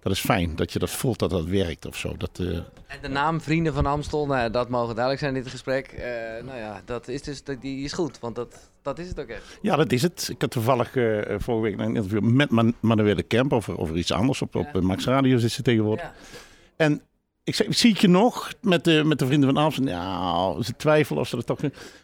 Dat 0.04 0.12
is 0.12 0.20
fijn, 0.20 0.56
dat 0.56 0.74
je 0.74 0.80
dat 0.80 0.90
voelt 0.90 1.20
dat 1.20 1.30
dat 1.30 1.46
werkt 1.46 1.86
of 1.86 1.98
zo. 1.98 2.18
Dat, 2.18 2.40
eh, 2.40 2.48
En 2.58 2.66
de 3.02 3.08
naam 3.08 3.42
Vrienden 3.42 3.74
van 3.74 3.86
Amstel, 3.86 4.26
nou, 4.26 4.52
dat 4.52 4.70
mogen 4.70 4.94
duidelijk 4.96 5.20
zijn 5.24 5.36
in 5.36 5.42
dit 5.44 5.52
gesprek. 5.52 5.88
Eh, 5.88 6.04
nou 6.46 6.58
ja, 6.58 6.82
dat 6.86 7.08
is 7.08 7.22
dus, 7.22 7.44
dat- 7.44 7.62
die 7.62 7.84
is 7.84 7.94
goed, 7.94 8.20
want 8.20 8.36
dat, 8.36 8.70
dat 8.82 9.00
is 9.00 9.08
het 9.08 9.20
ook 9.20 9.28
echt. 9.28 9.60
Ja, 9.62 9.76
dat 9.76 9.92
is 9.92 10.02
het. 10.02 10.28
Ik 10.32 10.42
had 10.42 10.52
toevallig 10.52 10.96
eh, 10.96 11.22
vorige 11.38 11.62
week 11.64 11.80
een 11.80 11.96
interview 11.96 12.22
met 12.22 12.50
Man 12.50 12.74
Manuele 12.80 13.24
Kemp 13.24 13.54
over, 13.54 13.80
over 13.80 13.98
iets 13.98 14.12
anders. 14.12 14.42
Op, 14.42 14.56
op 14.56 14.70
Ja. 14.74 14.82
Max 14.82 15.06
Radio 15.06 15.38
zit 15.38 15.52
ze 15.52 15.62
tegenwoordig. 15.62 16.04
Ja. 16.06 16.14
En 16.76 17.02
ik 17.46 17.56
zeg, 17.56 17.68
zie 17.70 17.90
ik 17.90 17.98
je 17.98 18.08
nog 18.08 18.54
met 18.62 18.84
de, 18.84 19.04
met 19.06 19.20
de 19.20 19.26
vrienden 19.26 19.54
van 19.54 19.64
Amsterdam? 19.64 19.94
Ja, 19.94 20.62
ze 20.62 20.76
twijfelen 20.76 21.22
of 21.22 21.28
ze 21.28 21.36
dat 21.36 21.46
toch... 21.46 21.60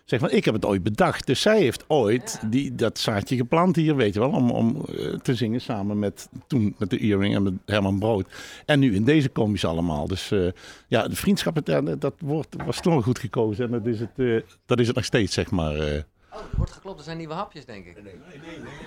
Zeg 0.05 0.19
maar, 0.19 0.31
ik 0.31 0.46
heb 0.46 0.53
het 0.53 0.65
ooit 0.65 0.84
bedacht. 0.84 1.27
Dus 1.27 1.41
zij 1.41 1.60
heeft 1.60 1.84
ooit 1.88 2.39
die, 2.46 2.75
dat 2.75 3.00
zaadje 3.00 3.36
geplant 3.36 3.75
hier, 3.75 3.96
weet 3.96 4.13
je 4.13 4.19
wel, 4.19 4.29
om, 4.29 4.51
om 4.51 4.86
eh, 4.86 5.13
te 5.13 5.36
zingen 5.36 5.62
samen 5.62 6.00
met, 6.00 6.29
toen 6.48 6.75
met 6.77 6.89
de 6.89 6.98
Earring 6.98 7.36
en 7.36 7.43
met 7.43 7.53
Herman 7.65 8.00
Brood. 8.00 8.27
En 8.65 8.79
nu 8.79 8.96
in 8.96 9.03
deze 9.03 9.29
komisch 9.29 9.65
allemaal. 9.65 10.08
Dus 10.08 10.31
eh, 10.31 10.48
ja, 10.88 11.08
de 11.08 11.15
vriendschap, 11.15 11.55
het, 11.55 11.67
ja, 11.67 11.81
dat 11.81 12.15
woord 12.19 12.55
was 12.65 12.81
toch 12.81 12.93
wel 12.93 13.01
goed 13.01 13.19
gekozen. 13.19 13.65
En 13.65 13.72
dat 13.72 13.86
is 13.86 14.00
het, 14.00 14.13
eh, 14.15 14.41
dat 14.65 14.79
is 14.79 14.88
het 14.88 14.96
nog 14.96 15.05
steeds, 15.05 15.34
zeg 15.34 15.51
maar. 15.51 16.05
Oh, 16.31 16.39
er 16.39 16.45
wordt 16.57 16.71
geklopt, 16.71 16.98
er 16.98 17.03
zijn 17.03 17.17
nieuwe 17.17 17.33
hapjes, 17.33 17.65
denk 17.65 17.86
ik. 17.86 18.03
Nee, 18.03 18.13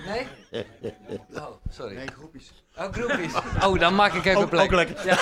nee, 0.07 0.27
nee. 0.51 0.65
Oh, 1.41 1.47
sorry. 1.69 1.95
Nee, 1.95 2.07
groepjes. 2.07 2.63
Oh, 2.77 2.91
groepjes. 2.91 3.33
Oh, 3.65 3.79
dan 3.79 3.95
maak 3.95 4.13
ik 4.13 4.25
even 4.25 4.41
Ook- 4.41 4.49
plek. 4.49 4.63
ook 4.63 4.71
lekker. 4.71 5.05
Ja. 5.05 5.15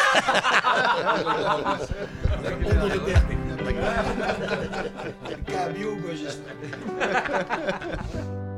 KBO-busjes. 5.45 6.37